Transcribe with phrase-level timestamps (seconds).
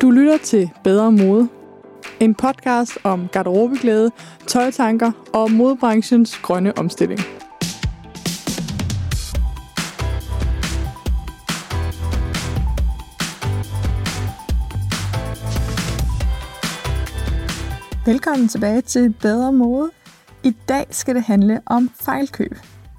[0.00, 1.48] Du lytter til Bedre Mode.
[2.20, 4.10] En podcast om garderobeglæde,
[4.46, 7.20] tøjtanker og modebranchens grønne omstilling.
[18.06, 19.90] Velkommen tilbage til Bedre Mode.
[20.44, 22.52] I dag skal det handle om fejlkøb.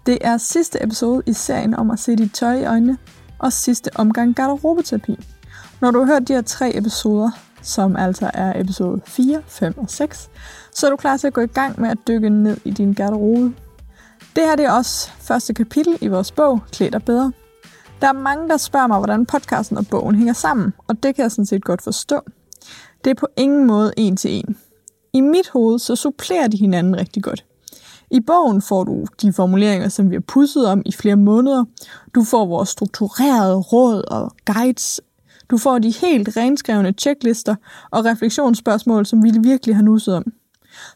[0.06, 2.98] Det er sidste episode i serien om at se dit tøj i øjnene,
[3.40, 5.18] og sidste omgang garderobeterapi.
[5.82, 7.30] Når du har hørt de her tre episoder,
[7.62, 10.30] som altså er episode 4, 5 og 6,
[10.74, 12.94] så er du klar til at gå i gang med at dykke ned i din
[12.94, 13.54] garderobe.
[14.36, 17.32] Det her det er også første kapitel i vores bog, Klæd dig bedre.
[18.02, 21.24] Der er mange, der spørger mig, hvordan podcasten og bogen hænger sammen, og det kan
[21.24, 22.22] jeg sådan set godt forstå.
[23.04, 24.58] Det er på ingen måde en til en.
[25.14, 27.46] I mit hoved så supplerer de hinanden rigtig godt.
[28.12, 31.66] I bogen får du de formuleringer, som vi har pudset om i flere måneder.
[32.16, 35.02] Du får vores strukturerede råd og guides.
[35.52, 37.56] Du får de helt renskrevne checklister
[37.92, 40.24] og refleksionsspørgsmål, som vi virkelig har nusset om.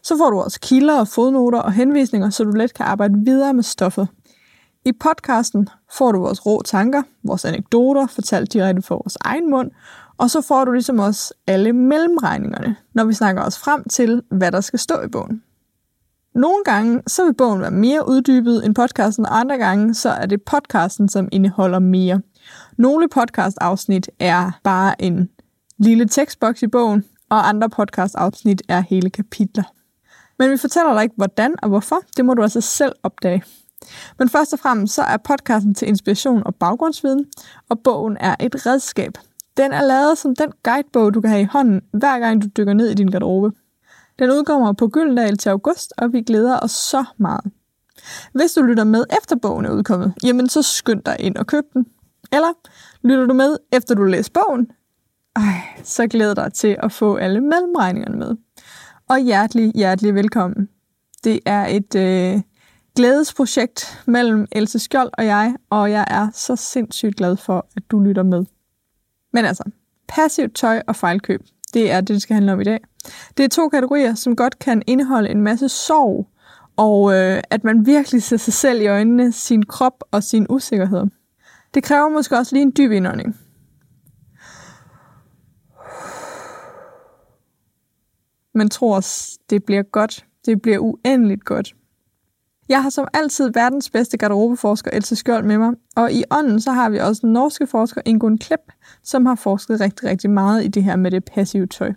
[0.02, 3.54] Så får du også kilder og fodnoter og henvisninger, så du let kan arbejde videre
[3.54, 4.08] med stoffet.
[4.84, 9.70] I podcasten får du vores rå tanker, vores anekdoter, fortalt direkte fra vores egen mund,
[10.18, 14.52] og så får du ligesom også alle mellemregningerne, når vi snakker os frem til, hvad
[14.52, 15.42] der skal stå i bogen.
[16.34, 20.26] Nogle gange så vil bogen være mere uddybet end podcasten, og andre gange så er
[20.26, 22.20] det podcasten, som indeholder mere.
[22.78, 25.28] Nogle podcast-afsnit er bare en
[25.78, 29.64] lille tekstboks i bogen, og andre podcast-afsnit er hele kapitler.
[30.38, 32.00] Men vi fortæller dig ikke, hvordan og hvorfor.
[32.16, 33.42] Det må du altså selv opdage.
[34.18, 37.24] Men først og fremmest så er podcasten til inspiration og baggrundsviden,
[37.68, 39.12] og bogen er et redskab.
[39.56, 42.74] Den er lavet som den guidebog, du kan have i hånden, hver gang du dykker
[42.74, 43.52] ned i din garderobe.
[44.18, 47.52] Den udkommer på Gyldendal til august, og vi glæder os så meget.
[48.32, 51.64] Hvis du lytter med efter bogen er udkommet, jamen så skynd dig ind og køb
[51.74, 51.86] den.
[52.32, 52.52] Eller
[53.02, 54.70] lytter du med efter du læser bogen,
[55.36, 58.36] Ej, så glæder dig til at få alle mellemregningerne med.
[59.08, 60.68] Og hjertelig, hjertelig velkommen.
[61.24, 62.42] Det er et øh,
[62.94, 68.00] glædesprojekt mellem Else Skjold og jeg, og jeg er så sindssygt glad for, at du
[68.00, 68.44] lytter med.
[69.32, 69.64] Men altså,
[70.08, 71.40] passivt tøj og fejlkøb,
[71.74, 72.80] det er det, det skal handle om i dag.
[73.36, 76.28] Det er to kategorier, som godt kan indeholde en masse sorg,
[76.76, 81.04] og øh, at man virkelig ser sig selv i øjnene, sin krop og sin usikkerhed.
[81.76, 83.36] Det kræver måske også lige en dyb indånding.
[88.54, 90.26] Men tror os, det bliver godt.
[90.46, 91.74] Det bliver uendeligt godt.
[92.68, 96.72] Jeg har som altid verdens bedste garderobeforsker Else Skjold med mig, og i ånden så
[96.72, 98.62] har vi også den norske forsker Ingun Klepp,
[99.02, 101.92] som har forsket rigtig, rigtig meget i det her med det passive tøj.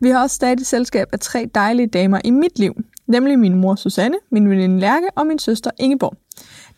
[0.00, 2.74] Vi har også stadig selskab af tre dejlige damer i mit liv,
[3.08, 6.14] nemlig min mor Susanne, min veninde Lærke og min søster Ingeborg.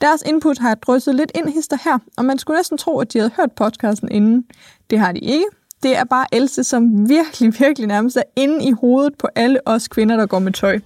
[0.01, 3.13] Deres input har jeg drysset lidt ind hister her, og man skulle næsten tro, at
[3.13, 4.45] de havde hørt podcasten inden.
[4.91, 5.45] Det har de ikke.
[5.83, 9.89] Det er bare Else, som virkelig, virkelig nærmest er inde i hovedet på alle os
[9.89, 10.79] kvinder, der går med tøj.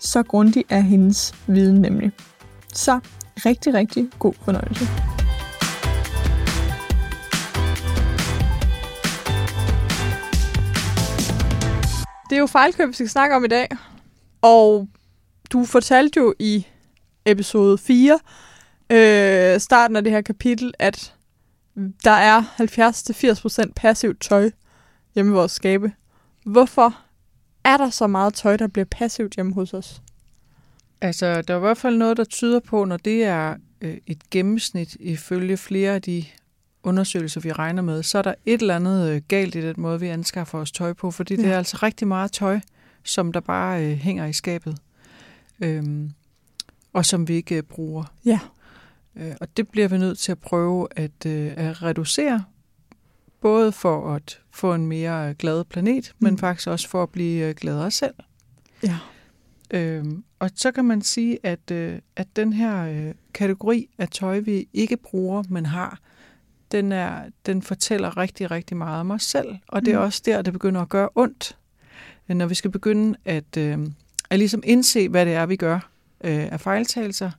[0.00, 2.12] Så grundig er hendes viden nemlig.
[2.74, 3.00] Så
[3.36, 4.84] rigtig, rigtig god fornøjelse.
[12.30, 13.68] Det er jo fejlkøb, vi skal snakke om i dag.
[14.42, 14.88] Og
[15.52, 16.66] du fortalte jo i
[17.24, 18.18] episode 4,
[18.90, 21.14] øh, starten af det her kapitel, at
[22.04, 22.42] der er
[23.66, 24.50] 70-80% passivt tøj
[25.14, 25.92] hjemme i vores skabe.
[26.44, 26.98] Hvorfor
[27.64, 30.02] er der så meget tøj, der bliver passivt hjemme hos os?
[31.00, 34.30] Altså, der er i hvert fald noget, der tyder på, når det er øh, et
[34.30, 36.24] gennemsnit ifølge flere af de
[36.82, 40.00] undersøgelser, vi regner med, så er der et eller andet øh, galt i den måde,
[40.00, 41.42] vi anskaffer os tøj på, fordi ja.
[41.42, 42.60] det er altså rigtig meget tøj,
[43.04, 44.78] som der bare øh, hænger i skabet,
[45.60, 46.12] øhm,
[46.92, 48.04] og som vi ikke øh, bruger.
[48.24, 48.40] Ja.
[49.16, 52.44] Øh, og det bliver vi nødt til at prøve at, øh, at reducere,
[53.40, 56.24] både for at få en mere øh, glad planet, mm.
[56.24, 58.14] men faktisk også for at blive øh, gladere selv.
[58.82, 58.98] Ja.
[59.70, 64.38] Øhm, og så kan man sige, at, øh, at den her øh, kategori af tøj,
[64.38, 65.98] vi ikke bruger, men har,
[66.72, 69.56] den, er, den fortæller rigtig, rigtig meget om os selv.
[69.68, 70.04] Og det er mm.
[70.04, 71.56] også der, det begynder at gøre ondt,
[72.36, 73.78] når vi skal begynde at, øh,
[74.30, 75.74] at ligesom indse, hvad det er, vi gør
[76.24, 77.30] øh, af fejltagelser.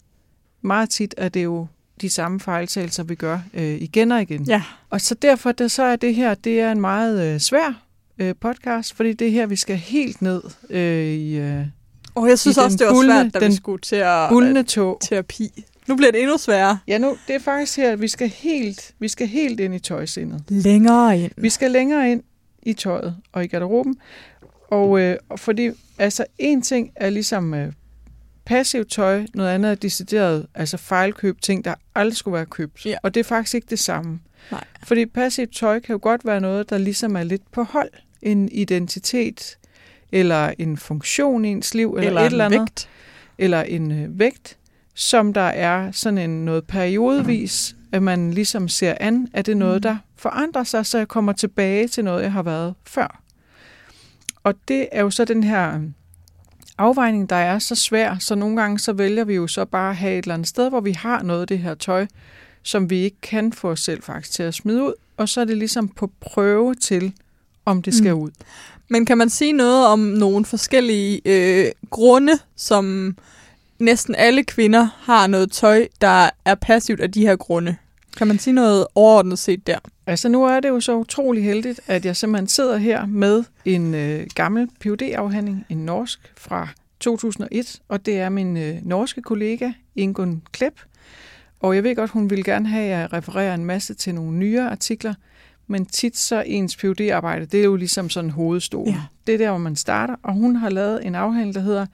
[0.61, 1.67] Meget tit er det jo
[2.01, 4.43] de samme fejltagelser, vi gør øh, igen og igen.
[4.43, 4.63] Ja.
[4.89, 7.83] Og så derfor det, så er det her det er en meget øh, svær
[8.19, 11.37] øh, podcast, fordi det er her, vi skal helt ned øh, i...
[11.37, 11.65] Øh,
[12.15, 14.97] og jeg synes også, det var bullende, svært, da vi skulle til at bullende tog.
[15.01, 15.63] terapi.
[15.87, 16.79] Nu bliver det endnu sværere.
[16.87, 19.79] Ja, nu, det er faktisk her, at vi skal helt, vi skal helt ind i
[19.79, 20.43] tøjsindet.
[20.49, 21.31] Længere ind.
[21.37, 22.23] Vi skal længere ind
[22.63, 23.95] i tøjet og i garderoben.
[24.68, 25.69] Og, øh, fordi,
[26.00, 27.71] altså, en ting er ligesom øh,
[28.45, 32.86] passivt tøj, noget andet er decideret, altså fejlkøb, ting, der aldrig skulle være købt.
[32.86, 32.95] Ja.
[33.04, 34.19] Og det er faktisk ikke det samme.
[34.51, 34.63] Nej.
[34.83, 37.89] Fordi passivt tøj kan jo godt være noget, der ligesom er lidt på hold.
[38.21, 39.57] En identitet,
[40.12, 42.60] eller en funktion i ens liv, eller, Eller et eller andet.
[42.60, 42.89] vægt.
[43.38, 44.57] Eller en øh, vægt,
[44.94, 49.56] som der er sådan en noget periodevis, at man ligesom ser an, at det er
[49.56, 49.81] noget, Mm.
[49.81, 53.22] der forandrer sig, så jeg kommer tilbage til noget, jeg har været før.
[54.43, 55.81] Og det er jo så den her øh,
[56.77, 59.95] afvejning, der er så svær, så nogle gange så vælger vi jo så bare at
[59.95, 62.07] have et eller andet sted, hvor vi har noget af det her tøj,
[62.63, 65.45] som vi ikke kan få os selv faktisk til at smide ud, og så er
[65.45, 67.13] det ligesom på prøve til,
[67.65, 68.19] om det skal Mm.
[68.19, 68.31] ud.
[68.89, 73.15] Men kan man sige noget om nogle forskellige øh, grunde, som
[73.79, 77.75] næsten alle kvinder har noget tøj, der er passivt af de her grunde?
[78.17, 79.79] Kan man sige noget overordnet set der?
[80.07, 83.94] Altså nu er det jo så utrolig heldigt, at jeg simpelthen sidder her med en
[83.94, 86.67] øh, gammel phd afhandling en norsk fra
[87.00, 90.75] 2001, og det er min øh, norske kollega Ingun Klepp.
[91.59, 94.38] Og jeg ved godt, hun ville gerne have, at jeg refererer en masse til nogle
[94.38, 95.13] nyere artikler,
[95.67, 98.94] men tit så ens phd arbejde det er jo ligesom sådan hovedstolen.
[98.94, 99.01] Ja.
[99.27, 101.85] Det er der, hvor man starter, og hun har lavet en afhandling, der hedder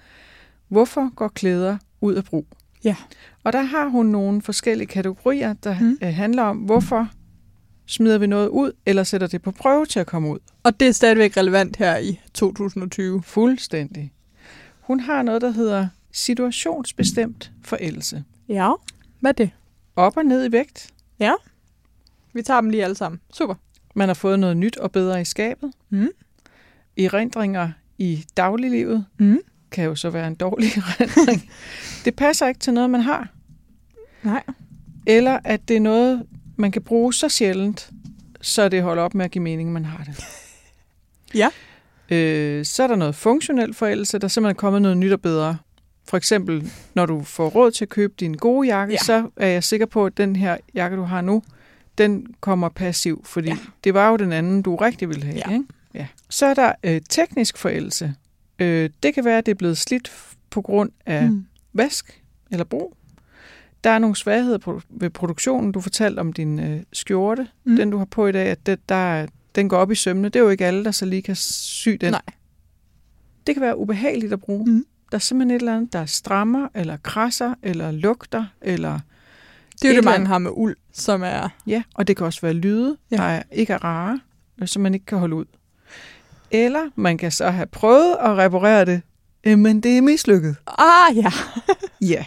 [0.67, 2.45] Hvorfor går klæder ud af brug?
[2.83, 2.95] Ja.
[3.43, 5.85] Og der har hun nogle forskellige kategorier, der Mm.
[6.01, 6.07] mm.
[6.07, 7.09] handler om, hvorfor
[7.89, 10.39] smider vi noget ud, eller sætter det på prøve til at komme ud.
[10.63, 13.23] Og det er stadigvæk relevant her i 2020.
[13.23, 14.13] Fuldstændig.
[14.81, 18.23] Hun har noget, der hedder situationsbestemt forældelse.
[18.49, 18.71] Ja.
[19.19, 19.49] Hvad er det?
[19.95, 20.89] Op og ned i vægt.
[22.33, 23.21] Vi tager dem lige alle sammen.
[23.33, 23.55] Super.
[23.95, 25.71] Man har fået noget nyt og bedre i skabet.
[25.89, 26.07] Mm.
[26.97, 29.39] Erindringer i dagliglivet Mm.
[29.71, 30.69] kan jo så være en dårlig
[30.99, 31.49] erindring.
[32.05, 33.27] det passer ikke til noget, man har.
[34.23, 34.43] Nej.
[35.07, 36.25] Eller at det er noget,
[36.59, 37.89] man kan bruge så sjældent,
[38.41, 40.23] så det holder op med at give mening, man har det.
[41.33, 41.49] Ja.
[42.11, 45.57] Øh, så er der noget funktionel forældelse, der er simpelthen kommet noget nyt og bedre.
[46.07, 48.97] For eksempel, når du får råd til at købe din gode jakke, Ja.
[48.97, 51.43] så er jeg sikker på, at den her jakke, du har nu,
[51.97, 53.57] den kommer passiv, fordi Ja.
[53.83, 55.37] det var jo den anden, du rigtig ville have.
[55.47, 55.51] Ja.
[55.53, 55.65] Ikke?
[55.93, 56.07] Ja.
[56.29, 58.13] Så er der øh, teknisk forældelse.
[58.59, 60.11] Øh, det kan være, at det er blevet slidt
[60.49, 61.45] på grund af Mm.
[61.73, 62.21] vask
[62.51, 62.95] eller brug.
[63.83, 65.71] Der er nogle svagheder ved produktionen.
[65.71, 67.75] Du fortalte om din øh, skjorte, Mm.
[67.75, 70.29] den du har på i dag, at det, der, er- den går op i sømne.
[70.29, 72.11] Det er jo ikke alle, der så lige kan sy den.
[72.11, 72.21] Nej.
[73.47, 74.65] Det kan være ubehageligt at bruge.
[74.65, 74.85] Mm.
[75.11, 78.99] Der er simpelthen et eller andet, der strammer, eller krasser, eller lugter, eller
[79.81, 81.49] Det er jo Et det, mange har med uld, som er...
[81.67, 83.15] ja, og det kan også være lyde, Ja.
[83.15, 83.21] ja.
[83.23, 84.19] der er, ikke er rare,
[84.61, 85.45] øh, som man ikke kan holde ud.
[86.51, 89.01] Eller man kan så have prøvet at reparere det,
[89.43, 90.55] øh, men det er mislykket.
[90.77, 91.31] Ah, ja.
[92.01, 92.25] Ja.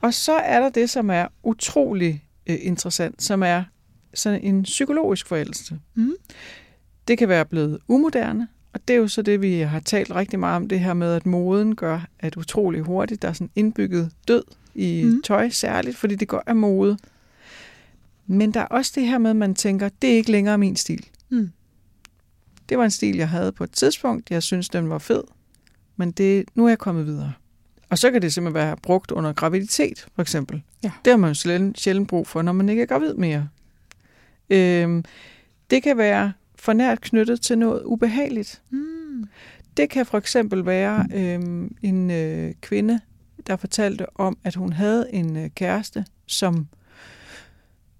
[0.00, 3.64] Og så er der det, som er utrolig øh, interessant, som er
[4.14, 5.78] sådan en psykologisk forældelse.
[5.94, 6.12] Mm.
[7.08, 10.38] Det kan være blevet umoderne, og det er jo så det, vi har talt rigtig
[10.38, 14.10] meget om, det her med, at moden gør, at utrolig hurtigt, der er sådan indbygget
[14.28, 14.42] død
[14.74, 15.22] i Mm.
[15.22, 16.98] tøj særligt, fordi det går af mode.
[18.26, 20.76] Men der er også det her med, at man tænker, det er ikke længere min
[20.76, 21.06] stil.
[21.28, 21.50] Mm.
[22.68, 24.30] Det var en stil, jeg havde på et tidspunkt.
[24.30, 25.22] Jeg synes, den var fed.
[25.96, 27.32] Men det, nu er jeg kommet videre.
[27.90, 30.62] Og så kan det simpelthen være brugt under graviditet, for eksempel.
[30.82, 30.90] Ja.
[31.04, 33.48] Det har man jo sjældent, sjældent brug for, når man ikke er gravid mere.
[34.50, 35.04] Øhm,
[35.70, 38.62] det kan være for nært knyttet til noget ubehageligt.
[38.70, 39.28] Mm.
[39.76, 43.00] Det kan for eksempel være øhm, en øh, kvinde,
[43.46, 46.66] der fortalte om, at hun havde en øh, kæreste, som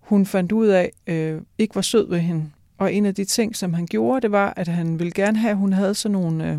[0.01, 2.51] hun fandt ud af øh, ikke var sød ved hende.
[2.79, 5.51] Og en af de ting, som han gjorde, det var, at han ville gerne have,
[5.51, 6.59] at hun havde sådan nogle øh,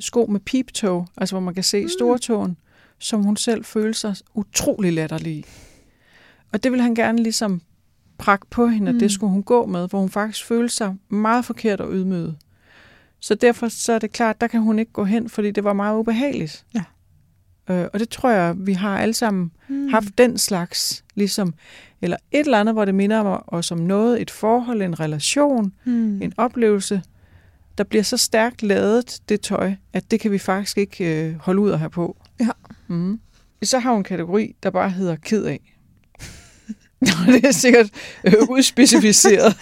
[0.00, 1.88] sko med peeptog, altså hvor man kan se Mm.
[1.88, 2.56] stortåen,
[3.04, 5.44] som hun selv følte sig utrolig latterlig i.
[6.52, 7.60] Og det ville han gerne ligesom
[8.18, 8.98] prakke på hende, Mm.
[8.98, 12.36] det skulle hun gå med, hvor hun faktisk følte sig meget forkert og ydmyget.
[13.20, 15.72] Så derfor så er det klart, der kan hun ikke gå hen, fordi det var
[15.72, 16.64] meget ubehageligt.
[16.74, 16.82] Ja.
[17.70, 19.88] Øh, og det tror jeg, vi har alle sammen Mm.
[19.88, 21.54] haft den slags, ligesom,
[22.02, 26.22] eller et eller andet, hvor det minder os om noget, et forhold, en relation, Mm.
[26.22, 27.02] en oplevelse,
[27.78, 31.60] der bliver så stærkt lavet, det tøj, at det kan vi faktisk ikke øh, holde
[31.60, 32.16] ud at have på.
[32.40, 32.48] Ja.
[32.94, 33.20] Mm.
[33.62, 35.60] Så har hun en kategori, der bare hedder ked af.
[37.26, 37.86] Det er sikkert
[38.24, 39.56] øh, udspecificeret.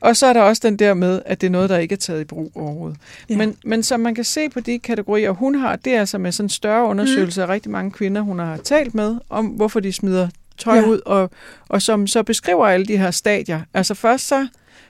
[0.00, 1.96] Og så er der også den der med, at det er noget, der ikke er
[1.96, 2.98] taget i brug overhovedet.
[3.30, 3.36] Ja.
[3.36, 6.32] Men, men som man kan se på de kategorier, hun har, det er altså med
[6.32, 9.92] sådan en større undersøgelse af rigtig mange kvinder, hun har talt med, om hvorfor de
[9.92, 10.86] smider tøj Ja.
[10.86, 11.30] ud, og,
[11.68, 13.60] og som så beskriver alle de her stadier.
[13.74, 14.46] Altså først så,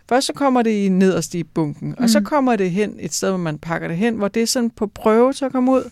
[0.08, 2.24] først så kommer det i nederst i bunken, og så Mm.
[2.24, 4.86] kommer det hen et sted, hvor man pakker det hen, hvor det er sådan på
[4.86, 5.90] prøve til at komme ud.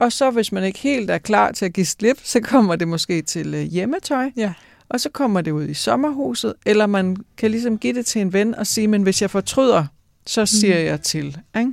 [0.00, 2.88] Og så hvis man ikke helt er klar til at give slip, så kommer det
[2.88, 4.30] måske til øh, hjemmetøj.
[4.36, 4.52] Ja.
[4.88, 8.32] Og så kommer det ud i sommerhuset, eller man kan ligesom give det til en
[8.32, 9.84] ven og sige, men hvis jeg fortryder,
[10.26, 10.84] så siger Mm.
[10.86, 11.38] jeg til.
[11.58, 11.72] Ikke?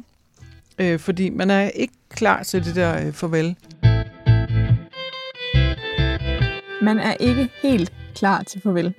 [0.79, 3.55] Øh, fordi man er ikke klar til det der øh, farvel.
[6.81, 8.93] Man er ikke helt klar til farvel.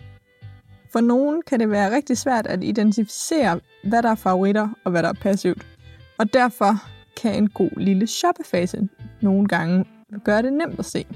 [0.92, 5.02] For nogen kan det være rigtig svært at identificere, hvad der er favoritter og hvad
[5.02, 5.66] der er passivt.
[6.18, 6.82] Og derfor
[7.22, 8.88] kan en god lille shoppefase
[9.20, 9.84] nogle gange
[10.24, 11.06] gøre det nemt at se.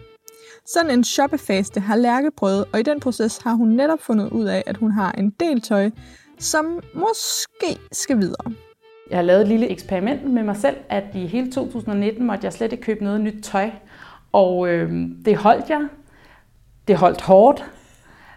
[0.66, 4.44] Sådan en shoppefase har Lærke prøvet, og i den proces har hun netop fundet ud
[4.44, 5.90] af, at hun har en del tøj,
[6.38, 8.52] som måske skal videre.
[9.10, 12.52] Jeg har lavet et lille eksperiment med mig selv, at i hele 2019 måtte jeg
[12.52, 13.70] slet ikke købe noget nyt tøj.
[14.32, 14.92] Og øh,
[15.24, 15.88] det holdt jeg.
[16.88, 17.64] Det holdt hårdt.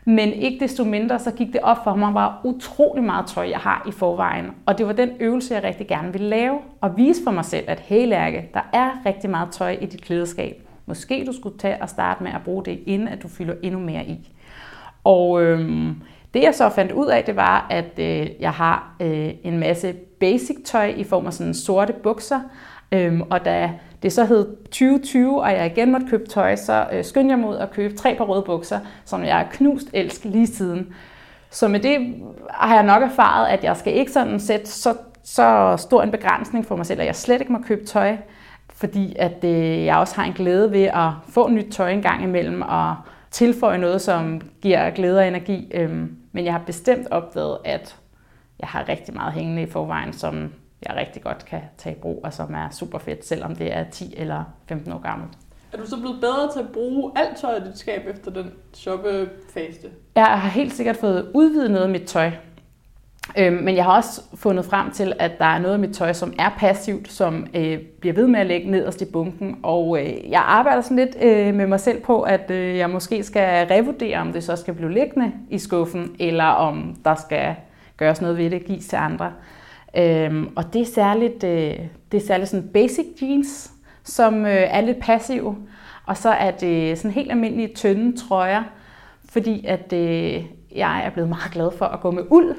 [0.05, 3.59] Men ikke desto mindre, så gik det op for mig, hvor utrolig meget tøj, jeg
[3.59, 4.45] har i forvejen.
[4.65, 6.59] Og det var den øvelse, jeg rigtig gerne ville lave.
[6.81, 10.01] Og vise for mig selv, at hey Lærke, der er rigtig meget tøj i dit
[10.01, 10.61] klædeskab.
[10.85, 13.79] Måske du skulle tage og starte med at bruge det, inden at du fylder endnu
[13.79, 14.29] mere i.
[15.03, 15.95] Og øhm,
[16.33, 19.93] det jeg så fandt ud af, det var, at øh, jeg har øh, en masse
[20.19, 22.39] basic tøj i form af sådan sorte bukser.
[22.91, 23.71] Øhm, og da
[24.03, 27.57] det så hed 2020, og jeg igen måtte købe tøj, så øh, skyndte jeg mod
[27.57, 30.93] at købe tre par røde bukser, som jeg har knust elsk lige siden.
[31.49, 32.15] Så med det
[32.49, 36.65] har jeg nok erfaret, at jeg skal ikke sådan sætte så, så stor en begrænsning
[36.65, 38.17] for mig selv, at jeg slet ikke må købe tøj,
[38.73, 42.23] fordi at øh, jeg også har en glæde ved at få nyt tøj en gang
[42.23, 42.95] imellem, og
[43.31, 45.71] tilføje noget, som giver glæde og energi.
[45.73, 47.95] Øhm, men jeg har bestemt opdaget, at
[48.59, 50.51] jeg har rigtig meget hængende i forvejen, som
[50.87, 53.83] jeg rigtig godt kan tage i brug, og som er super fedt, selvom det er
[53.91, 55.37] 10 eller 15 år gammelt.
[55.73, 58.51] Er du så blevet bedre til at bruge alt tøj i dit skab efter den
[58.73, 59.89] shoppefase?
[60.15, 62.31] Jeg har helt sikkert fået udvidet noget af mit tøj.
[63.37, 66.13] Øhm, men jeg har også fundet frem til, at der er noget af mit tøj,
[66.13, 69.57] som er passivt, som øh, bliver ved med at lægge nederst i bunken.
[69.63, 73.23] Og øh, jeg arbejder sådan lidt øh, med mig selv på, at øh, jeg måske
[73.23, 77.55] skal revurdere, om det så skal blive liggende i skuffen, eller om der skal
[77.97, 79.31] gøres noget ved det, gives til andre.
[79.97, 81.79] Øhm, og det er særligt, øh,
[82.11, 83.71] det er særligt sådan basic jeans,
[84.03, 85.55] som øh, er lidt passive.
[86.05, 88.63] Og så er det sådan helt almindelige tynde trøjer,
[89.29, 90.43] fordi at øh,
[90.75, 92.55] jeg er blevet meget glad for at gå med uld.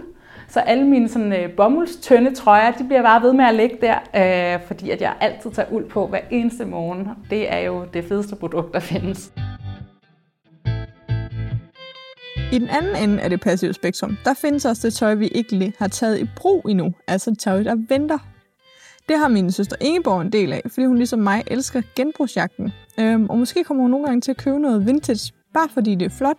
[0.48, 4.54] Så alle mine sådan, øh, bomuldstynde trøjer, de bliver bare ved med at ligge der,
[4.54, 7.08] øh, fordi at jeg altid tager uld på hver eneste morgen.
[7.30, 9.32] Det er jo det fedeste produkt, der findes.
[12.54, 15.72] I den anden ende af det passive spektrum, der findes også det tøj, vi ikke
[15.78, 18.18] har taget i brug endnu, altså tøj, der venter.
[19.08, 22.72] Det har min søster Ingeborg en del af, fordi hun ligesom mig elsker genbrugsjagten.
[23.00, 26.06] Øhm, og måske kommer hun nogle gange til at købe noget vintage, bare fordi det
[26.06, 26.38] er flot,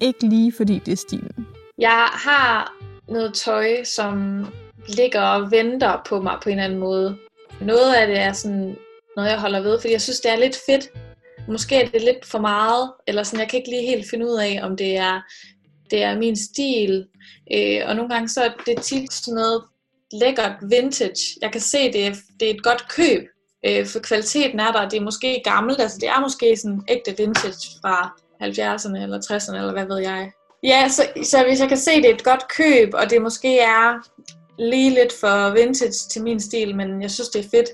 [0.00, 1.46] ikke lige fordi det er stilen.
[1.78, 2.74] Jeg har
[3.08, 4.46] noget tøj, som
[4.88, 7.16] ligger og venter på mig på en eller anden måde.
[7.60, 8.76] Noget af det er sådan
[9.16, 10.90] noget, jeg holder ved, fordi jeg synes, det er lidt fedt
[11.50, 14.38] måske er det lidt for meget, eller sådan, jeg kan ikke lige helt finde ud
[14.38, 15.20] af, om det er,
[15.90, 17.06] det er min stil.
[17.54, 19.62] Øh, og nogle gange så er det tit sådan noget
[20.12, 21.38] lækkert vintage.
[21.42, 23.22] Jeg kan se, det er, det er et godt køb,
[23.66, 24.88] øh, for kvaliteten er der.
[24.88, 27.96] Det er måske gammelt, altså det er måske sådan ægte vintage fra
[28.42, 30.30] 70'erne eller 60'erne, eller hvad ved jeg.
[30.62, 33.58] Ja, så, så hvis jeg kan se, det er et godt køb, og det måske
[33.58, 34.08] er
[34.58, 37.70] lige lidt for vintage til min stil, men jeg synes, det er fedt,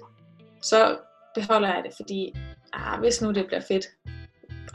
[0.63, 0.97] så
[1.35, 2.33] beholder jeg det, fordi
[2.77, 3.87] ah, hvis nu det bliver fedt.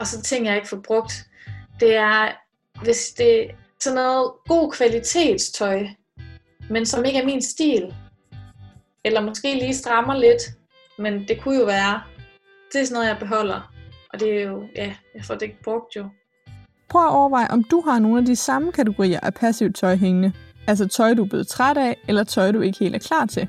[0.00, 1.12] Og så ting, jeg ikke får brugt,
[1.80, 2.32] det er,
[2.82, 5.86] hvis det er sådan noget god kvalitetstøj,
[6.70, 7.94] men som ikke er min stil.
[9.04, 10.42] Eller måske lige strammer lidt,
[10.98, 12.02] men det kunne jo være,
[12.72, 13.72] det er sådan noget, jeg beholder.
[14.12, 16.08] Og det er jo, ja, jeg får det ikke brugt jo.
[16.88, 20.32] Prøv at overveje, om du har nogle af de samme kategorier af passivt tøj hængende.
[20.66, 23.48] Altså tøj, du er blevet træt af, eller tøj, du ikke helt er klar til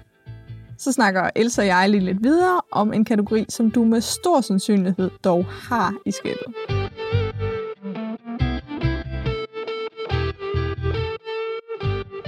[0.83, 4.41] så snakker Elsa og jeg lige lidt videre om en kategori, som du med stor
[4.41, 6.53] sandsynlighed dog har i skabet.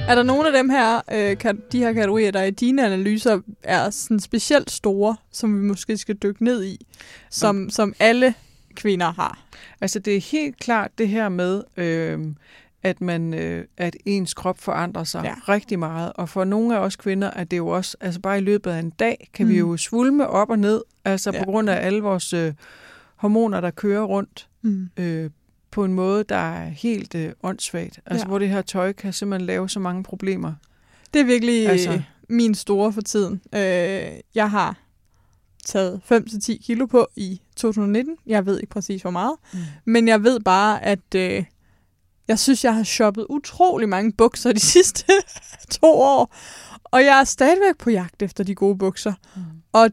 [0.08, 3.90] Er der nogle af dem her, øh, de her kategorier, der i dine analyser er
[3.90, 6.86] sådan specielt store, som vi måske skal dykke ned i,
[7.30, 8.34] som, som alle
[8.76, 9.40] kvinder har?
[9.82, 12.20] Altså det er helt klart det her med, øh,
[12.86, 15.34] at man øh, at ens krop forandrer sig ja.
[15.50, 16.12] rigtig meget.
[16.16, 18.80] Og for nogle af os kvinder er det jo også, altså bare i løbet af
[18.80, 19.52] en dag, kan mm.
[19.52, 21.40] vi jo svulme op og ned, altså ja.
[21.40, 22.54] på grund af alle vores øh,
[23.16, 24.90] hormoner, der kører rundt mm.
[24.98, 25.30] øh,
[25.72, 28.00] på en måde, der er helt øh, åndssvagt.
[28.06, 28.28] Altså ja.
[28.28, 30.54] hvor det her tøj kan simpelthen lave så mange problemer.
[31.14, 32.02] Det er virkelig altså.
[32.30, 33.42] min store for tiden.
[33.56, 33.60] Øh,
[34.36, 34.78] jeg har
[35.66, 38.18] taget 5-10 kilo på i 2019.
[38.26, 39.36] Jeg ved ikke præcis hvor meget.
[39.54, 39.60] Mm.
[39.86, 41.16] Men jeg ved bare, at...
[41.16, 41.44] Øh,
[42.28, 45.06] jeg synes, jeg har shoppet utrolig mange bukser de sidste
[45.72, 46.36] to år.
[46.84, 49.14] Og jeg er stadigvæk på jagt efter de gode bukser.
[49.36, 49.42] Mm.
[49.74, 49.90] Og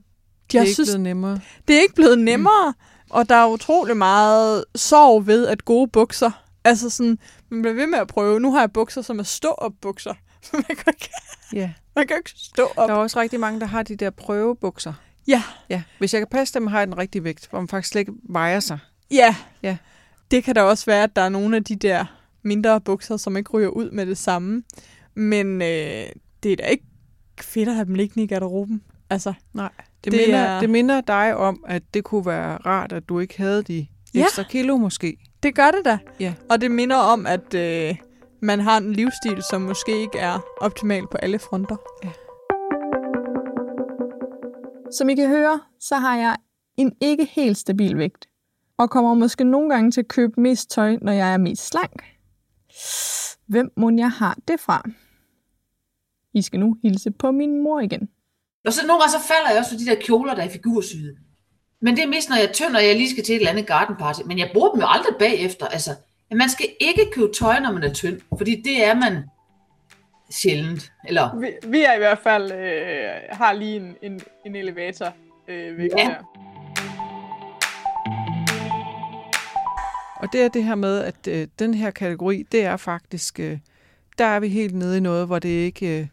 [0.52, 1.40] det er ikke synes, blevet nemmere.
[1.68, 2.24] Det er ikke blevet mm.
[2.24, 2.70] nemmere.
[2.76, 3.10] Mm.
[3.10, 6.30] Og der er utrolig meget sorg ved, at gode bukser...
[6.64, 7.18] Altså sådan,
[7.50, 8.40] man bliver ved med at prøve.
[8.40, 10.14] Nu har jeg bukser, som er stå-op bukser.
[10.52, 11.10] man, kan ikke,
[11.52, 11.72] Ja.
[11.96, 12.88] man kan ikke stå op.
[12.88, 14.92] Der er også rigtig mange, der har de der prøvebukser.
[15.28, 15.82] Ja, Ja.
[15.98, 18.12] Hvis jeg kan passe dem, har jeg den rigtige vægt, hvor man faktisk slet ikke
[18.28, 18.78] vejer sig.
[19.10, 19.36] ja.
[19.62, 19.76] Ja.
[20.30, 22.04] Det kan da også være, at der er nogle af de der
[22.44, 24.62] mindre bukser, som ikke ryger ud med det samme.
[25.14, 26.06] Men øh,
[26.42, 26.84] det er da ikke
[27.40, 28.82] fedt at have dem liggende i garderoben.
[29.10, 29.70] Altså, Nej.
[30.04, 33.18] Det, Det minder, er- det minder dig om, at det kunne være rart, at du
[33.18, 34.22] ikke havde de Ja.
[34.22, 35.16] ekstra kilo måske.
[35.42, 35.98] det gør det da.
[36.20, 36.34] Ja.
[36.50, 37.96] Og det minder om, at øh,
[38.40, 41.76] man har en livsstil, som måske ikke er optimal på alle fronter.
[42.04, 42.10] Ja.
[44.98, 46.36] Som I kan høre, så har jeg
[46.76, 48.26] en ikke helt stabil vægt.
[48.78, 52.02] Og kommer måske nogle gange til at købe mest tøj, når jeg er mest slank.
[53.46, 54.88] Hvem må jeg har det fra?
[56.34, 58.08] I skal nu hilse på min mor igen.
[58.66, 61.16] Og så nogle gange så falder jeg også for de der kjoler, der er figursyde.
[61.80, 63.50] Men det er mest, når jeg er tynd, og jeg lige skal til et eller
[63.50, 64.20] andet gardenparty.
[64.26, 65.66] Men jeg bruger dem jo aldrig bagefter.
[65.66, 65.90] Altså,
[66.34, 69.24] man skal ikke købe tøj, når man er tynd, fordi det er man
[70.30, 70.92] sjældent.
[71.08, 75.06] Eller, Vi, vi er i hvert fald øh, har lige en, en, en elevator
[75.48, 76.04] øh, vægt Ja.
[76.08, 76.16] her.
[80.22, 83.58] Og det er det her med, at øh, den her kategori, det er faktisk, øh,
[84.18, 86.06] der er vi helt nede i noget, hvor det ikke, øh,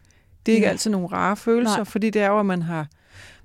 [0.46, 0.70] det er ikke Ja.
[0.70, 1.84] altid nogle rare følelser, Nej.
[1.84, 2.86] Fordi det er jo, at man har,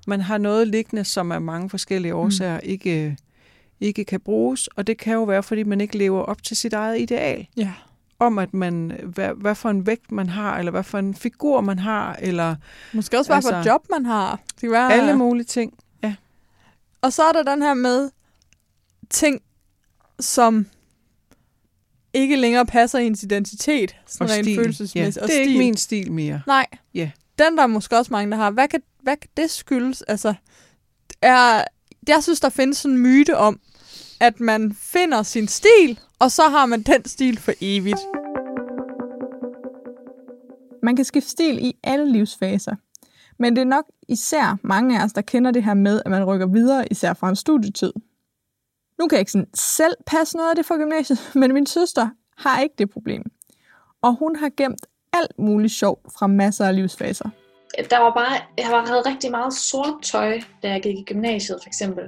[0.06, 2.60] man har noget liggende, som af mange forskellige årsager mm.
[2.62, 3.12] ikke, øh,
[3.80, 6.72] ikke kan bruges, og det kan jo være, fordi man ikke lever op til sit
[6.72, 7.72] eget ideal, Ja.
[8.18, 11.60] om at man, hvad, hvad for en vægt man har, eller hvad for en figur
[11.60, 12.56] man har, eller
[12.94, 14.40] Måske også, hvad altså, for et job man har.
[14.54, 15.74] Det kan være, alle mulige ting.
[17.02, 18.10] Og så er der den her med
[19.10, 19.40] ting,
[20.20, 20.66] som
[22.14, 23.96] ikke længere passer i ens identitet.
[24.06, 24.54] Sådan Og rent stil.
[24.54, 25.22] Ja, følelsesmæssigt.
[25.22, 25.48] og det er stil.
[25.48, 26.42] ikke min stil mere.
[26.46, 26.66] Nej.
[26.94, 27.10] Ja.
[27.38, 28.50] Den der er måske også mange, der har.
[28.50, 30.02] Hvad kan, hvad kan det skyldes?
[30.02, 30.34] Altså,
[31.22, 31.64] er,
[32.08, 33.60] jeg synes, der findes sådan en myte om,
[34.20, 37.98] at man finder sin stil, og så har man den stil for evigt.
[40.82, 42.76] Man kan skifte stil i alle livsfaser.
[43.38, 46.24] Men det er nok især mange af os, der kender det her med, at man
[46.24, 47.92] rykker videre, især fra en studietid.
[48.98, 52.08] Nu kan jeg ikke sådan selv passe noget af det fra gymnasiet, men min søster
[52.36, 53.22] har ikke det problem.
[54.02, 57.30] Og hun har gemt alt muligt sjov fra masser af livsfaser.
[57.90, 61.58] der var bare, jeg var, havde rigtig meget sort tøj, da jeg gik i gymnasiet
[61.62, 62.04] for eksempel.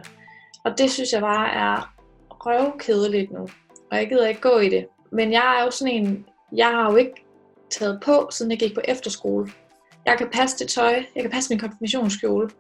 [0.65, 1.95] Og det synes jeg bare er
[2.31, 3.49] røvkedeligt nu.
[3.91, 4.87] Og jeg gider ikke gå i det.
[5.13, 7.25] Men jeg er jo sådan en, jeg har jo ikke
[7.71, 9.51] taget på, siden jeg gik på efterskole.
[10.07, 12.51] Jeg kan passe det tøj, jeg kan passe min konfirmationskjole.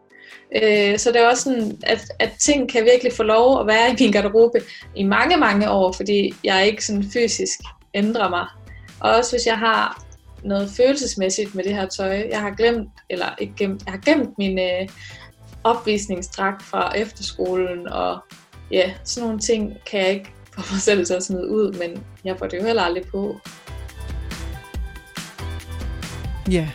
[0.62, 3.90] Øh, så det er også sådan, at, at ting kan virkelig få lov at være
[3.90, 4.60] i min garderobe
[4.96, 7.58] i mange, mange år, fordi jeg ikke sådan fysisk
[7.94, 8.46] ændrer mig.
[9.00, 10.08] Og også hvis jeg har
[10.44, 12.28] noget følelsesmæssigt med det her tøj.
[12.30, 14.88] Jeg har glemt, eller ikke gemt, jeg har gemt min øh,
[15.64, 18.18] opvisningsdragt fra efterskolen, og
[18.70, 22.04] ja, sådan nogle ting kan jeg ikke få mig selv til at smide ud, men
[22.24, 23.36] jeg får det jo heller aldrig på.
[26.50, 26.68] Ja.